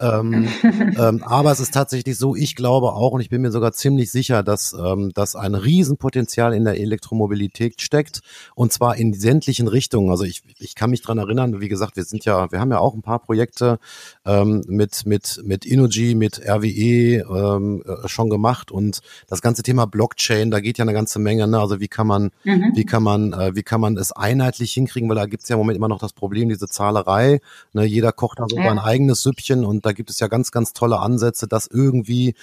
Ähm, 0.00 0.48
ähm, 0.98 1.22
aber 1.24 1.50
es 1.50 1.60
ist 1.60 1.74
tatsächlich 1.74 2.16
so, 2.18 2.36
ich 2.36 2.54
glaube 2.54 2.92
auch 2.92 3.12
und 3.12 3.20
ich 3.20 3.30
bin 3.30 3.42
mir 3.42 3.50
sogar 3.50 3.72
ziemlich 3.72 4.12
sicher, 4.12 4.42
dass, 4.42 4.72
ähm, 4.72 5.12
dass 5.12 5.34
ein 5.34 5.54
Riesenpotenzial 5.54 6.54
in 6.54 6.64
der 6.64 6.78
Elektromobilität 6.78 7.80
steckt 7.80 8.20
und 8.54 8.72
zwar 8.72 8.96
in 8.96 9.12
sämtlichen 9.12 9.66
Richtungen. 9.66 10.10
Also 10.10 10.24
ich, 10.24 10.42
ich 10.58 10.74
kann 10.74 10.90
mich 10.90 11.02
dran 11.02 11.18
erinnern, 11.18 11.60
wie 11.60 11.68
gesagt, 11.68 11.96
wir 11.96 12.04
sind 12.04 12.24
ja, 12.24 12.52
wir 12.52 12.60
haben 12.60 12.70
ja 12.70 12.78
auch 12.78 12.94
ein 12.94 13.02
paar 13.02 13.18
Projekte 13.18 13.78
ähm, 14.24 14.62
mit 14.68 15.04
mit 15.04 15.40
mit 15.44 15.64
Innogy, 15.64 16.14
mit 16.14 16.40
RWE 16.46 17.24
ähm, 17.28 17.82
äh, 17.84 18.08
schon 18.08 18.30
gemacht 18.30 18.70
und 18.70 19.00
das 19.26 19.42
ganze 19.42 19.62
Thema 19.62 19.86
Blockchain, 19.86 20.50
da 20.50 20.60
geht 20.60 20.78
ja 20.78 20.82
eine 20.82 20.92
ganze 20.92 21.18
Menge. 21.18 21.48
Ne? 21.48 21.58
Also 21.58 21.80
wie 21.80 21.88
kann 21.88 22.06
man 22.06 22.30
mhm. 22.44 22.72
wie 22.74 22.84
kann 22.84 23.02
man 23.02 23.32
äh, 23.32 23.56
wie 23.56 23.62
kann 23.62 23.80
man 23.80 23.96
es 23.96 24.12
einheitlich 24.12 24.72
hinkriegen, 24.72 25.08
weil 25.08 25.16
da 25.16 25.26
gibt 25.26 25.42
es 25.42 25.48
ja 25.48 25.56
im 25.56 25.58
Moment 25.58 25.76
immer 25.76 25.88
noch 25.88 25.98
das 25.98 26.12
Problem 26.12 26.48
diese 26.48 26.68
Zahlerei. 26.68 27.40
Ne? 27.72 27.84
Jeder 27.84 28.12
kocht 28.12 28.38
da 28.38 28.46
so 28.48 28.58
ja. 28.58 28.70
ein 28.70 28.78
eigenes 28.78 29.22
Süppchen 29.22 29.64
und 29.64 29.87
da 29.88 29.92
gibt 29.92 30.10
es 30.10 30.20
ja 30.20 30.28
ganz 30.28 30.52
ganz 30.52 30.74
tolle 30.74 31.00
Ansätze, 31.00 31.48
das 31.48 31.66
irgendwie 31.66 32.34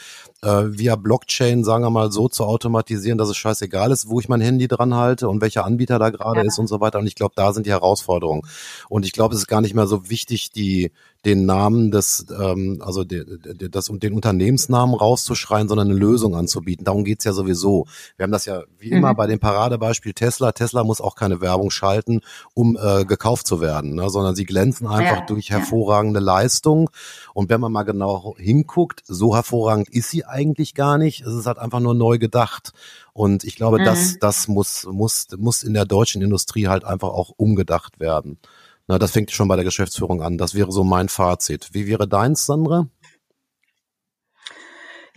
äh, 0.42 0.64
via 0.66 0.96
Blockchain, 0.96 1.64
sagen 1.64 1.84
wir 1.84 1.92
mal, 1.92 2.12
so 2.12 2.28
zu 2.28 2.44
automatisieren, 2.44 3.18
dass 3.18 3.30
es 3.30 3.38
scheißegal 3.38 3.92
ist, 3.92 4.10
wo 4.10 4.20
ich 4.20 4.28
mein 4.28 4.42
Handy 4.42 4.68
dran 4.68 4.96
halte 4.96 5.30
und 5.30 5.42
welcher 5.42 5.64
Anbieter 5.64 6.00
da 6.00 6.10
gerade 6.10 6.42
ja. 6.42 6.46
ist 6.48 6.58
und 6.58 6.68
so 6.68 6.82
weiter. 6.82 7.00
Und 7.00 7.08
ich 7.08 7.16
glaube, 7.16 7.34
da 7.36 7.54
sind 7.54 7.66
die 7.66 7.72
Herausforderungen. 7.72 8.42
Und 8.90 9.06
ich 9.06 9.12
glaube, 9.12 9.36
es 9.36 9.42
ist 9.42 9.48
gar 9.48 9.62
nicht 9.62 9.76
mehr 9.76 9.88
so 9.88 10.10
wichtig, 10.10 10.52
die 10.52 10.92
den 11.26 11.46
Namen 11.46 11.90
des, 11.90 12.28
ähm, 12.40 12.82
also 12.86 13.04
de, 13.04 13.26
de, 13.26 13.68
das, 13.70 13.88
den 13.92 14.14
Unternehmensnamen 14.14 14.94
rauszuschreien, 14.96 15.68
sondern 15.68 15.90
eine 15.90 15.98
Lösung 15.98 16.36
anzubieten. 16.36 16.86
Darum 16.86 17.04
geht's 17.04 17.26
ja 17.26 17.34
sowieso. 17.34 17.88
Wir 18.16 18.24
haben 18.24 18.32
das 18.32 18.46
ja 18.46 18.64
wie 18.78 18.92
mhm. 18.92 18.98
immer 18.98 19.16
bei 19.16 19.26
dem 19.26 19.40
Paradebeispiel 19.40 20.14
Tesla. 20.14 20.52
Tesla 20.52 20.84
muss 20.84 21.02
auch 21.02 21.16
keine 21.16 21.42
Werbung 21.42 21.72
schalten, 21.72 22.22
um 22.54 22.78
äh, 22.80 23.06
gekauft 23.06 23.48
zu 23.48 23.60
werden, 23.60 23.96
ne? 23.96 24.10
sondern 24.10 24.36
sie 24.36 24.46
glänzen 24.46 24.88
einfach 24.88 25.20
ja. 25.20 25.26
durch 25.26 25.50
hervorragende 25.50 26.20
Leistung. 26.20 26.92
Und 27.34 27.50
wenn 27.50 27.60
man 27.60 27.72
mal 27.72 27.84
genau 27.84 28.36
hinguckt, 28.38 29.02
so 29.06 29.36
hervorragend 29.36 29.90
ist 29.90 30.12
sie 30.12 30.26
eigentlich 30.26 30.76
gar 30.76 31.00
nicht. 31.00 31.22
Es 31.22 31.34
ist 31.34 31.48
halt 31.48 31.58
einfach 31.58 31.80
nur 31.80 31.96
neu 31.96 32.20
gedacht. 32.20 32.72
Und 33.14 33.44
ich 33.44 33.56
glaube, 33.56 33.80
mhm. 33.80 33.86
das, 33.86 34.20
das 34.20 34.48
muss, 34.48 34.86
muss, 34.92 35.28
muss 35.38 35.64
in 35.64 35.74
der 35.74 35.86
deutschen 35.86 36.22
Industrie 36.22 36.68
halt 36.68 36.84
einfach 36.84 37.10
auch 37.10 37.32
umgedacht 37.36 38.00
werden. 38.00 38.38
Na, 38.88 39.00
das 39.00 39.12
fängt 39.12 39.32
schon 39.32 39.48
bei 39.48 39.56
der 39.56 39.66
Geschäftsführung 39.66 40.22
an. 40.22 40.38
Das 40.38 40.54
wäre 40.54 40.72
so 40.72 40.84
mein 40.84 41.10
Fazit. 41.10 41.70
Wie 41.74 41.88
wäre 41.88 42.08
deins, 42.08 42.46
Sandra? 42.46 42.88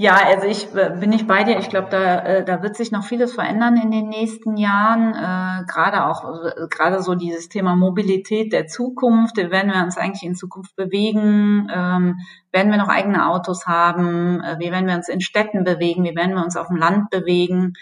Ja, 0.00 0.14
also 0.14 0.46
ich 0.46 0.72
äh, 0.76 0.96
bin 1.00 1.10
nicht 1.10 1.26
bei 1.26 1.42
dir. 1.42 1.58
Ich 1.58 1.70
glaube, 1.70 1.88
da, 1.90 2.20
äh, 2.20 2.44
da 2.44 2.62
wird 2.62 2.76
sich 2.76 2.92
noch 2.92 3.02
vieles 3.04 3.34
verändern 3.34 3.76
in 3.76 3.90
den 3.90 4.08
nächsten 4.08 4.56
Jahren. 4.56 5.12
Äh, 5.12 5.64
gerade 5.66 6.06
auch, 6.06 6.44
äh, 6.44 6.68
gerade 6.70 7.02
so 7.02 7.16
dieses 7.16 7.48
Thema 7.48 7.74
Mobilität 7.74 8.52
der 8.52 8.68
Zukunft. 8.68 9.36
Werden 9.36 9.72
wir 9.72 9.82
uns 9.82 9.98
eigentlich 9.98 10.22
in 10.22 10.36
Zukunft 10.36 10.76
bewegen? 10.76 11.68
Ähm, 11.74 12.20
werden 12.52 12.70
wir 12.70 12.78
noch 12.78 12.88
eigene 12.88 13.28
Autos 13.28 13.66
haben? 13.66 14.40
Wie 14.58 14.70
werden 14.70 14.86
wir 14.86 14.94
uns 14.94 15.08
in 15.08 15.20
Städten 15.20 15.64
bewegen? 15.64 16.04
Wie 16.04 16.14
werden 16.14 16.34
wir 16.36 16.44
uns 16.44 16.56
auf 16.56 16.68
dem 16.68 16.76
Land 16.76 17.10
bewegen? 17.10 17.74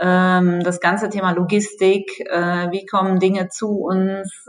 Ähm, 0.00 0.62
das 0.62 0.80
ganze 0.80 1.10
Thema 1.10 1.32
Logistik. 1.32 2.20
Äh, 2.20 2.70
wie 2.70 2.86
kommen 2.86 3.18
Dinge 3.18 3.48
zu 3.48 3.80
uns? 3.80 4.48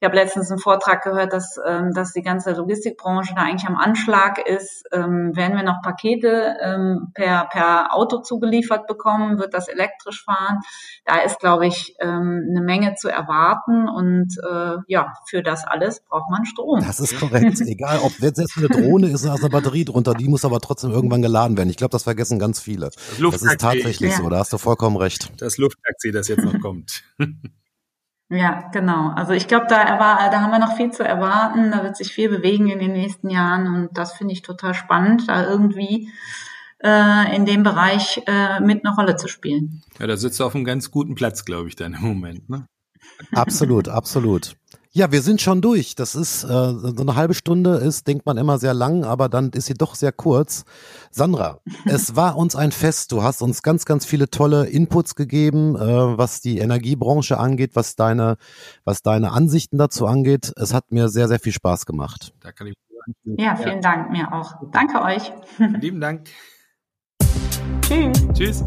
Ich 0.00 0.06
habe 0.06 0.14
letztens 0.14 0.48
einen 0.50 0.60
Vortrag 0.60 1.02
gehört, 1.02 1.32
dass, 1.32 1.56
ähm, 1.66 1.92
dass 1.92 2.12
die 2.12 2.22
ganze 2.22 2.52
Logistikbranche 2.52 3.34
da 3.34 3.42
eigentlich 3.42 3.68
am 3.68 3.76
Anschlag 3.76 4.38
ist. 4.46 4.84
Ähm, 4.92 5.34
werden 5.34 5.56
wir 5.56 5.64
noch 5.64 5.82
Pakete 5.82 6.56
ähm, 6.62 7.10
per, 7.14 7.48
per 7.50 7.92
Auto 7.94 8.18
zugeliefert 8.18 8.86
bekommen? 8.86 9.40
Wird 9.40 9.54
das 9.54 9.66
elektrisch 9.66 10.22
fahren? 10.22 10.60
Da 11.04 11.16
ist, 11.22 11.40
glaube 11.40 11.66
ich, 11.66 11.96
ähm, 11.98 12.46
eine 12.48 12.60
Menge 12.60 12.94
zu 12.94 13.08
erwarten. 13.08 13.88
Und 13.88 14.36
äh, 14.48 14.76
ja, 14.86 15.14
für 15.26 15.42
das 15.42 15.64
alles 15.64 16.00
braucht 16.08 16.30
man 16.30 16.46
Strom. 16.46 16.80
Das 16.80 17.00
ist 17.00 17.18
korrekt. 17.18 17.60
Egal, 17.66 17.98
ob 18.04 18.12
selbst 18.12 18.56
eine 18.56 18.68
Drohne 18.68 19.08
ist, 19.08 19.24
da 19.24 19.34
ist 19.34 19.40
eine 19.40 19.50
Batterie 19.50 19.84
drunter, 19.84 20.14
die 20.14 20.28
muss 20.28 20.44
aber 20.44 20.60
trotzdem 20.60 20.92
irgendwann 20.92 21.22
geladen 21.22 21.56
werden. 21.56 21.70
Ich 21.70 21.76
glaube, 21.76 21.90
das 21.90 22.04
vergessen 22.04 22.38
ganz 22.38 22.60
viele. 22.60 22.86
Das, 22.86 23.18
das 23.18 23.42
ist 23.42 23.60
tatsächlich 23.60 24.12
ja. 24.12 24.16
so, 24.18 24.28
da 24.28 24.38
hast 24.38 24.52
du 24.52 24.58
vollkommen 24.58 24.96
recht. 24.96 25.32
Das 25.40 25.58
Lufttaxi, 25.58 26.12
das 26.12 26.28
jetzt 26.28 26.44
noch 26.44 26.60
kommt. 26.60 27.02
Ja, 28.30 28.68
genau. 28.72 29.10
Also 29.14 29.32
ich 29.32 29.48
glaube, 29.48 29.66
da, 29.68 29.84
da 29.86 30.40
haben 30.40 30.50
wir 30.50 30.58
noch 30.58 30.76
viel 30.76 30.90
zu 30.90 31.02
erwarten. 31.02 31.70
Da 31.70 31.82
wird 31.82 31.96
sich 31.96 32.12
viel 32.12 32.28
bewegen 32.28 32.68
in 32.68 32.78
den 32.78 32.92
nächsten 32.92 33.30
Jahren 33.30 33.66
und 33.74 33.96
das 33.96 34.12
finde 34.12 34.34
ich 34.34 34.42
total 34.42 34.74
spannend, 34.74 35.28
da 35.28 35.48
irgendwie 35.48 36.10
äh, 36.84 37.34
in 37.34 37.46
dem 37.46 37.62
Bereich 37.62 38.22
äh, 38.26 38.60
mit 38.60 38.84
eine 38.84 38.94
Rolle 38.94 39.16
zu 39.16 39.28
spielen. 39.28 39.82
Ja, 39.98 40.06
da 40.06 40.16
sitzt 40.16 40.38
du 40.40 40.44
auf 40.44 40.54
einem 40.54 40.64
ganz 40.64 40.90
guten 40.90 41.14
Platz, 41.14 41.44
glaube 41.44 41.68
ich, 41.68 41.76
dann 41.76 41.94
im 41.94 42.02
Moment. 42.02 42.50
Ne? 42.50 42.66
Absolut, 43.32 43.88
absolut. 43.88 44.56
Ja, 44.98 45.12
wir 45.12 45.22
sind 45.22 45.40
schon 45.40 45.60
durch. 45.60 45.94
Das 45.94 46.16
ist 46.16 46.42
äh, 46.42 46.48
so 46.48 46.92
eine 46.98 47.14
halbe 47.14 47.32
Stunde 47.32 47.76
ist, 47.76 48.08
denkt 48.08 48.26
man 48.26 48.36
immer 48.36 48.58
sehr 48.58 48.74
lang, 48.74 49.04
aber 49.04 49.28
dann 49.28 49.50
ist 49.50 49.66
sie 49.66 49.74
doch 49.74 49.94
sehr 49.94 50.10
kurz. 50.10 50.64
Sandra, 51.12 51.60
es 51.84 52.16
war 52.16 52.36
uns 52.36 52.56
ein 52.56 52.72
Fest. 52.72 53.12
Du 53.12 53.22
hast 53.22 53.40
uns 53.40 53.62
ganz, 53.62 53.84
ganz 53.84 54.04
viele 54.04 54.28
tolle 54.28 54.66
Inputs 54.66 55.14
gegeben, 55.14 55.76
äh, 55.76 55.78
was 56.18 56.40
die 56.40 56.58
Energiebranche 56.58 57.38
angeht, 57.38 57.76
was 57.76 57.94
deine, 57.94 58.38
was 58.82 59.02
deine 59.02 59.30
Ansichten 59.30 59.78
dazu 59.78 60.04
angeht. 60.04 60.52
Es 60.56 60.74
hat 60.74 60.90
mir 60.90 61.08
sehr, 61.08 61.28
sehr 61.28 61.38
viel 61.38 61.52
Spaß 61.52 61.86
gemacht. 61.86 62.32
Da 62.40 62.50
kann 62.50 62.66
ich 62.66 62.74
ja, 63.22 63.54
vielen 63.54 63.80
Dank 63.80 64.10
mir 64.10 64.32
auch. 64.32 64.54
Danke 64.72 65.00
euch. 65.00 65.32
Lieben 65.78 66.00
Dank. 66.00 66.26
Tschüss. 67.82 68.26
Tschüss. 68.34 68.64